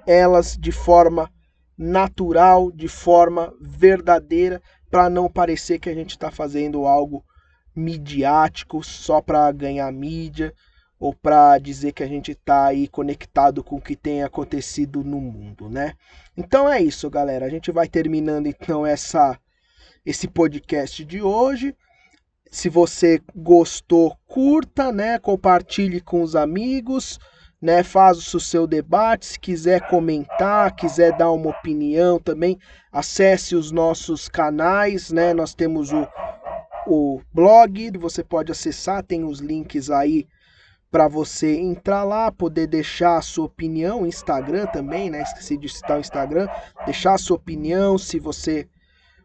elas 0.06 0.56
de 0.56 0.72
forma 0.72 1.30
natural, 1.76 2.70
de 2.70 2.88
forma 2.88 3.52
verdadeira, 3.60 4.62
para 4.90 5.08
não 5.08 5.28
parecer 5.28 5.78
que 5.78 5.88
a 5.88 5.94
gente 5.94 6.10
está 6.10 6.30
fazendo 6.30 6.86
algo 6.86 7.24
midiático 7.74 8.82
só 8.82 9.20
para 9.20 9.50
ganhar 9.52 9.90
mídia 9.90 10.52
ou 10.98 11.14
para 11.14 11.58
dizer 11.58 11.92
que 11.92 12.02
a 12.02 12.06
gente 12.06 12.32
está 12.32 12.66
aí 12.66 12.86
conectado 12.86 13.64
com 13.64 13.76
o 13.76 13.80
que 13.80 13.96
tem 13.96 14.22
acontecido 14.22 15.02
no 15.02 15.20
mundo, 15.20 15.68
né? 15.68 15.94
Então 16.36 16.68
é 16.68 16.80
isso, 16.80 17.10
galera. 17.10 17.44
A 17.44 17.48
gente 17.48 17.72
vai 17.72 17.88
terminando 17.88 18.46
então 18.46 18.86
essa 18.86 19.36
esse 20.06 20.28
podcast 20.28 21.04
de 21.04 21.22
hoje. 21.22 21.74
Se 22.50 22.68
você 22.68 23.20
gostou, 23.34 24.16
curta, 24.26 24.92
né? 24.92 25.18
Compartilhe 25.18 26.00
com 26.00 26.22
os 26.22 26.36
amigos 26.36 27.18
né? 27.62 27.84
Faz 27.84 28.34
o 28.34 28.40
seu 28.40 28.66
debate, 28.66 29.24
se 29.24 29.38
quiser 29.38 29.86
comentar, 29.88 30.74
quiser 30.74 31.16
dar 31.16 31.30
uma 31.30 31.50
opinião 31.50 32.18
também, 32.18 32.58
acesse 32.90 33.54
os 33.54 33.70
nossos 33.70 34.28
canais, 34.28 35.12
né? 35.12 35.32
Nós 35.32 35.54
temos 35.54 35.92
o, 35.92 36.04
o 36.88 37.20
blog, 37.32 37.96
você 37.96 38.24
pode 38.24 38.50
acessar, 38.50 39.04
tem 39.04 39.22
os 39.22 39.38
links 39.38 39.88
aí 39.90 40.26
para 40.90 41.06
você 41.06 41.56
entrar 41.56 42.02
lá, 42.02 42.30
poder 42.32 42.66
deixar 42.66 43.16
a 43.16 43.22
sua 43.22 43.46
opinião, 43.46 44.04
Instagram 44.04 44.66
também, 44.66 45.08
né? 45.08 45.22
Esqueci 45.22 45.56
de 45.56 45.68
citar 45.68 45.98
o 45.98 46.00
Instagram, 46.00 46.48
deixar 46.84 47.14
a 47.14 47.18
sua 47.18 47.36
opinião, 47.36 47.96
se 47.96 48.18
você 48.18 48.68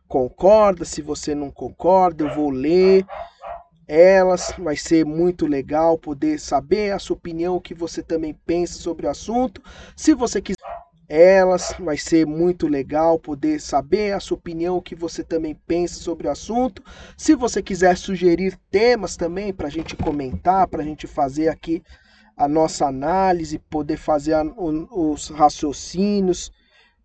concorda, 0.08 0.86
se 0.86 1.02
você 1.02 1.34
não 1.34 1.50
concorda, 1.50 2.23
eu 2.23 2.36
vou 2.36 2.52
ler 2.52 3.04
elas. 3.88 4.54
Vai 4.60 4.76
ser 4.76 5.06
muito 5.06 5.47
legal 5.47 5.97
poder 5.97 6.39
saber 6.39 6.91
a 6.91 7.00
sua 7.00 7.15
opinião, 7.15 7.56
o 7.56 7.62
que 7.62 7.73
você 7.73 8.04
também 8.04 8.34
pensa 8.45 8.80
sobre 8.80 9.08
o 9.08 9.10
assunto. 9.10 9.62
Se 9.95 10.13
você 10.13 10.41
quiser 10.41 10.58
elas, 11.10 11.73
vai 11.80 11.97
ser 11.97 12.26
muito 12.26 12.67
legal 12.67 13.17
poder 13.17 13.62
saber 13.62 14.13
a 14.13 14.19
sua 14.19 14.36
opinião, 14.36 14.76
o 14.76 14.82
que 14.82 14.93
você 14.93 15.23
também 15.23 15.56
pensa 15.56 15.95
sobre 16.02 16.28
o 16.28 16.32
assunto. 16.32 16.84
Se 17.15 17.34
você 17.34 17.63
quiser 17.63 17.97
sugerir 17.97 18.60
temas 18.69 19.15
também 19.15 19.54
para 19.54 19.67
a 19.67 19.71
gente 19.71 19.95
comentar, 19.95 20.67
para 20.67 20.82
a 20.82 20.86
gente 20.86 21.08
fazer 21.08 21.47
aqui 21.47 21.82
a 22.36 22.47
nossa 22.47 22.86
análise, 22.86 23.58
poder 23.58 23.97
fazer 23.97 24.34
a, 24.34 24.43
o, 24.43 25.12
os 25.13 25.30
raciocínios, 25.30 26.52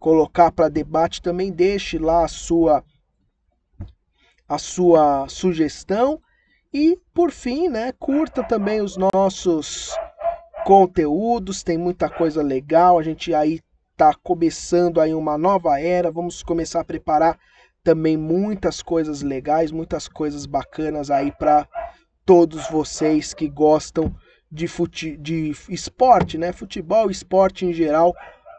colocar 0.00 0.50
para 0.50 0.68
debate, 0.68 1.22
também 1.22 1.52
deixe 1.52 1.96
lá 1.96 2.24
a 2.24 2.28
sua 2.28 2.84
a 4.48 4.58
sua 4.58 5.26
sugestão 5.28 6.20
e 6.72 6.98
por 7.12 7.30
fim, 7.30 7.68
né, 7.68 7.92
curta 7.92 8.42
também 8.42 8.80
os 8.80 8.96
nossos 8.96 9.94
conteúdos, 10.64 11.62
tem 11.62 11.76
muita 11.76 12.08
coisa 12.08 12.42
legal. 12.42 12.98
A 12.98 13.02
gente 13.02 13.35
aí 13.35 13.61
tá 13.96 14.14
começando 14.22 15.00
aí 15.00 15.12
uma 15.12 15.37
nova 15.37 15.78
era, 15.78 16.11
vamos 16.11 16.42
começar 16.42 16.80
a 16.80 16.85
preparar 16.85 17.38
também 17.85 18.16
muitas 18.16 18.80
coisas 18.80 19.22
legais, 19.22 19.70
muitas 19.70 20.08
coisas 20.08 20.46
bacanas 20.46 21.11
aí 21.11 21.30
para 21.32 21.68
todos 22.24 22.68
vocês 22.70 23.35
que 23.35 23.48
gostam 23.48 24.14
de, 24.50 24.68
fute 24.68 25.16
de 25.16 25.52
esporte, 25.68 26.38
né? 26.38 26.52
Futebol, 26.52 27.11
esporte 27.11 27.66
em 27.66 27.72
geral, 27.72 28.14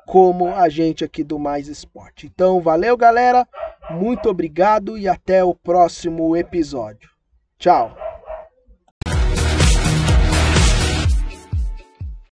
como 0.05 0.53
a 0.53 0.67
gente 0.67 1.03
aqui 1.03 1.23
do 1.23 1.39
Mais 1.39 1.67
Esporte. 1.67 2.27
Então, 2.27 2.61
valeu, 2.61 2.97
galera. 2.97 3.47
Muito 3.91 4.29
obrigado 4.29 4.97
e 4.97 5.07
até 5.07 5.43
o 5.43 5.55
próximo 5.55 6.35
episódio. 6.35 7.12
Tchau. 7.63 7.95